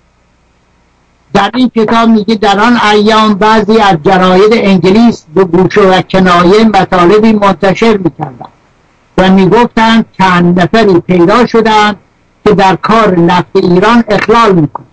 [1.33, 6.63] در این کتاب میگه در آن ایام بعضی از جراید انگلیس به گوشه و کنایه
[6.65, 8.45] مطالبی منتشر می‌کردن
[9.17, 11.95] و می‌گفتند چند نفری پیدا شدند
[12.45, 14.87] که در کار نفت ایران اخلال می‌کنند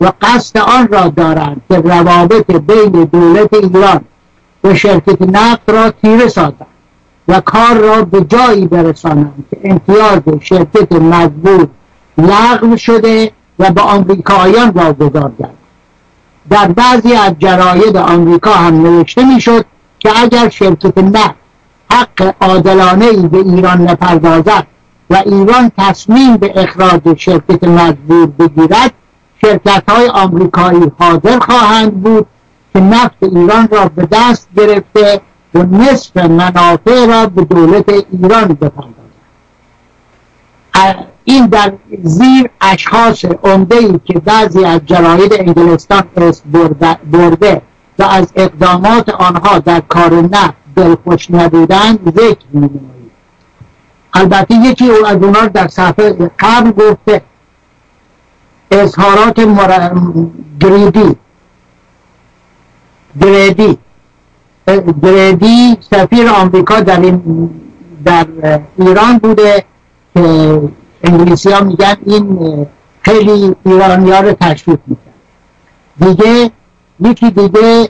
[0.00, 4.00] و قصد آن را دارند که روابط بین دولت ایران
[4.64, 6.66] و شرکت نفت را تیره سازند
[7.28, 11.68] و کار را به جایی برسانند که امتیاز شرکت مجبور
[12.18, 15.59] لغو شده و به آمریکایان واگذار گردد.
[16.50, 19.64] در بعضی از جراید آمریکا هم نوشته می‌شد
[19.98, 21.34] که اگر شرکت نفت
[21.90, 24.66] حق عادلانه ای به ایران نپردازد
[25.10, 28.92] و ایران تصمیم به اخراج شرکت مجبور بگیرد
[29.40, 32.26] شرکت های آمریکایی حاضر خواهند بود
[32.72, 35.20] که نفت ایران را به دست گرفته
[35.54, 39.00] و نصف منافع را به دولت ایران بپردازد
[41.30, 46.50] این در زیر اشخاص عمده ای که بعضی از جراید انگلستان اسم
[47.12, 47.62] برده
[47.98, 53.10] و از اقدامات آنها در کار نفت دلخوش نبودند ذکر می‌نمایید
[54.14, 57.22] البته یکی او از اونها در صفحه قبل گفته
[58.70, 59.90] اظهارات مر...
[60.60, 61.16] گریدی
[63.22, 63.78] گریدی
[65.02, 67.16] گریدی سفیر آمریکا در,
[68.04, 68.26] در
[68.78, 69.64] ایران بوده
[70.14, 70.60] که
[71.04, 72.66] انگلیسی ها میگن این
[73.02, 75.14] خیلی ایرانی ها رو تشویق می‌کرد
[76.00, 76.50] دیگه
[77.00, 77.88] یکی دیگه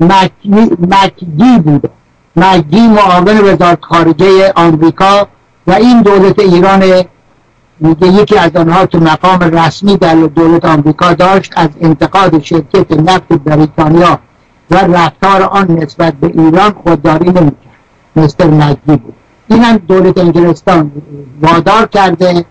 [0.00, 1.90] مکگی بوده.
[2.36, 5.28] مکگی معاون وزارت خارجه آمریکا
[5.66, 7.04] و این دولت ایران
[7.80, 13.32] میگه یکی از آنها که مقام رسمی در دولت آمریکا داشت از انتقاد شرکت نفت
[13.32, 14.18] بریتانیا
[14.70, 17.54] و رفتار آن نسبت به ایران خودداری نمی‌کرد.
[18.16, 19.14] مستر مکگی بود.
[19.48, 20.92] این هم دولت انگلستان
[21.40, 22.44] وادار کرده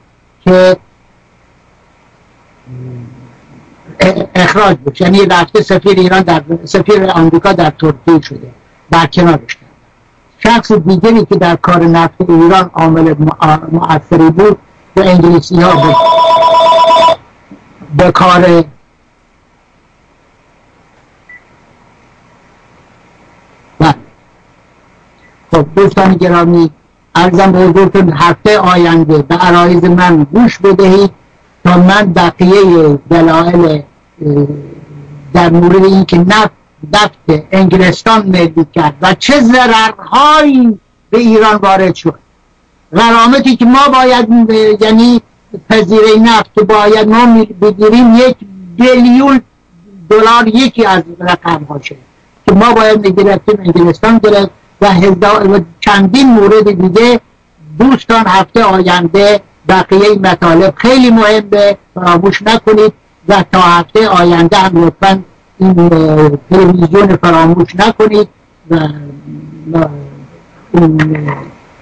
[0.46, 0.78] که
[4.36, 8.52] اخراج بود یعنی رفته سفیر ایران در سفیر آمریکا در ترکیه شده
[8.90, 9.70] برکنارش کرد
[10.40, 13.16] شخص دیگری که در کار نفت ایران عامل
[13.72, 14.58] مؤثری بود
[14.96, 15.96] و انگلیسی ها بود
[17.98, 18.64] به کار
[25.52, 26.72] خب دوستان گرامی
[27.16, 31.12] ارزم حضورتون هفته آینده به عرایز من گوش بدهید
[31.64, 33.84] تا من بقیه دلایل
[35.34, 36.52] در مورد اینکه نفت
[36.94, 40.80] نفت انگلستان ملی کرد و چه ضررهایی
[41.10, 42.20] به ایران وارد شد.
[42.96, 44.28] غرامتی که ما باید
[44.82, 45.22] یعنی
[45.70, 48.36] پذیره نفت باید ما بگیریم یک
[48.78, 49.42] بیلیون
[50.10, 51.96] دلار یکی از رقم هاشه
[52.48, 54.52] که ما باید می‌گرفتیم انگلستان گرفت.
[54.84, 57.20] و چندین مورد دیگه
[57.80, 62.94] دوستان هفته آینده بقیه این مطالب خیلی مهمه فراموش نکنید
[63.28, 65.24] و تا هفته آینده هم لطفا
[65.60, 65.90] این
[66.50, 68.28] تلویزیون فراموش نکنید
[68.70, 68.78] و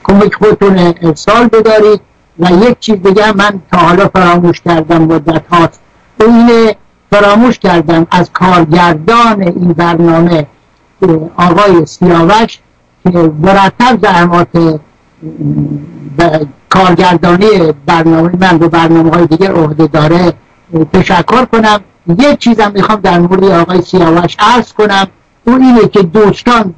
[0.03, 2.02] کمک خودتون ارسال بدارید
[2.40, 5.80] و یک چیز دیگه من تا حالا فراموش کردم مدت هاست.
[6.19, 6.72] این
[7.11, 10.48] فراموش کردم از کارگردان این برنامه
[11.38, 12.60] آقای سیاوش
[13.41, 14.80] مرتب زحمات
[16.69, 20.34] کارگردانی برنامه من و برنامه های دیگه عهده داره
[20.94, 21.80] تشکر کنم.
[22.07, 25.07] یک چیزم می‌خوام در مورد آقای سیاوش عرض کنم.
[25.44, 26.73] اون اینه که دوستان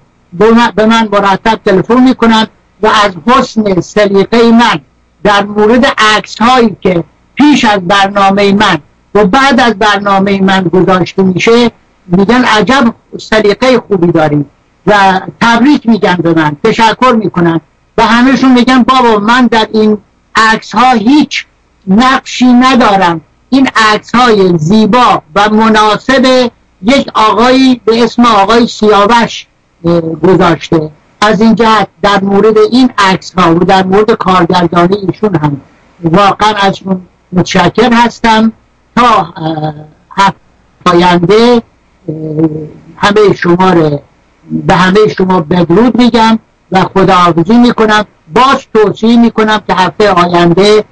[0.76, 2.48] به من مرتب تلفن می‌کنن
[2.82, 4.80] و از حسن سلیقه من
[5.24, 7.04] در مورد عکس هایی که
[7.36, 8.78] پیش از برنامه من
[9.16, 11.72] و بعد از برنامه من گذاشته میشه
[12.08, 14.46] میگن عجب سلیقه خوبی داریم.
[14.88, 17.62] و تبریک میگن به من تشکر می‌کنن
[17.98, 19.98] و همهشون میگن بابا من در این
[20.36, 21.46] عکس ها هیچ
[21.88, 23.22] نقشی ندارم.
[23.50, 26.52] این عکس های زیبا و مناسب
[26.82, 29.48] یک آقایی به اسم آقای سیاوش
[30.24, 30.92] گذاشته.
[31.22, 35.62] از این جهت در مورد این عکس ها و در مورد کارگردانی ایشون هم
[36.04, 37.02] واقعا ازشون
[37.32, 38.52] متشکر هستم.
[38.96, 39.34] تا
[40.12, 40.36] هفت
[40.86, 41.62] آینده
[42.98, 43.74] همه شما
[44.52, 46.40] به همه شما بدرود میگم
[46.72, 48.06] و خداحافظی می‌کنم.
[48.34, 50.84] باز توصیه می‌کنم که هفته آینده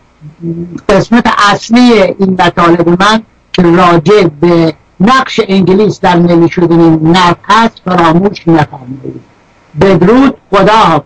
[0.89, 3.23] قسمت اصلی این مطالب من
[3.53, 9.21] که راجع به نقش انگلیس در ملی شدن نفت هست فراموش نفرمایید.
[9.81, 11.03] بدرود خدا